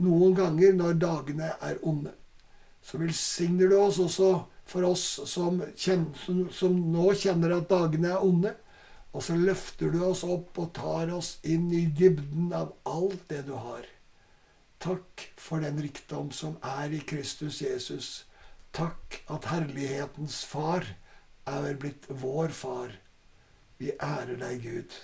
noen 0.00 0.34
ganger 0.36 0.74
når 0.76 0.98
dagene 1.02 1.52
er 1.60 1.78
onde. 1.86 2.14
Så 2.82 2.98
velsigner 2.98 3.68
du 3.68 3.76
oss 3.78 3.98
også 4.00 4.30
for 4.70 4.86
oss 4.86 5.04
som, 5.26 5.60
kjenner, 5.76 6.14
som, 6.24 6.44
som, 6.54 6.76
nå 6.92 7.10
kjenner 7.18 7.56
at 7.56 7.70
dagene 7.70 8.12
er 8.14 8.24
onde. 8.24 8.54
Og 9.10 9.24
så 9.26 9.34
løfter 9.34 9.90
du 9.90 10.04
oss 10.06 10.22
opp 10.22 10.58
og 10.62 10.72
tar 10.76 11.10
oss 11.12 11.36
inn 11.42 11.66
i 11.74 11.86
dybden 11.98 12.52
av 12.54 12.72
alt 12.86 13.24
det 13.32 13.42
du 13.48 13.56
har. 13.58 13.88
Takk 14.80 15.26
for 15.36 15.60
den 15.60 15.80
rikdom 15.82 16.30
som 16.32 16.56
er 16.64 16.94
i 16.94 17.02
Kristus 17.02 17.58
Jesus. 17.60 18.10
Takk 18.72 19.20
at 19.28 19.50
herlighetens 19.50 20.44
far 20.46 20.86
er 21.50 21.74
blitt 21.82 22.06
vår 22.08 22.54
far. 22.54 22.94
Vi 23.82 23.90
ærer 23.98 24.38
deg, 24.38 24.62
Gud. 24.62 24.96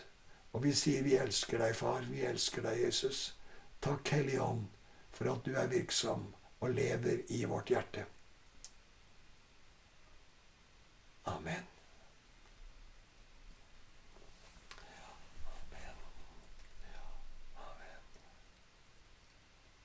Og 0.55 0.63
vi 0.65 0.73
sier 0.77 1.03
vi 1.05 1.19
elsker 1.19 1.61
deg, 1.61 1.75
far. 1.77 2.07
Vi 2.09 2.23
elsker 2.25 2.65
deg, 2.65 2.87
Jesus. 2.87 3.27
Takk, 3.85 4.07
Hellige 4.15 4.47
Ånd 4.47 4.76
for 5.17 5.33
at 5.33 5.47
du 5.47 5.55
er 5.57 5.71
virksom 5.73 6.29
og 6.61 6.75
lever 6.77 7.25
i 7.33 7.45
vårt 7.49 7.73
hjerte. 7.73 8.05
Amen. 11.33 11.76